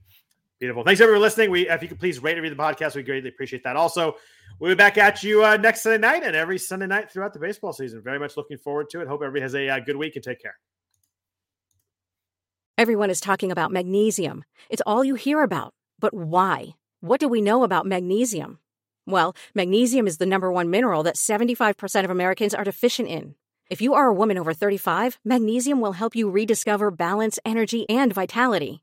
[0.59, 0.85] Beautiful.
[0.85, 1.51] Thanks everyone for listening.
[1.51, 3.77] We, if you could please rate and read the podcast, we greatly appreciate that.
[3.77, 4.17] Also,
[4.59, 7.39] we'll be back at you uh, next Sunday night and every Sunday night throughout the
[7.39, 8.01] baseball season.
[8.03, 9.09] Very much looking forward to it.
[9.09, 10.57] Hope everybody has a uh, good week and take care.
[12.79, 14.45] Everyone is talking about magnesium.
[14.71, 15.75] It's all you hear about.
[15.99, 16.77] But why?
[17.01, 18.59] What do we know about magnesium?
[19.07, 23.35] Well, magnesium is the number one mineral that 75% of Americans are deficient in.
[23.69, 28.13] If you are a woman over 35, magnesium will help you rediscover balance, energy, and
[28.13, 28.83] vitality.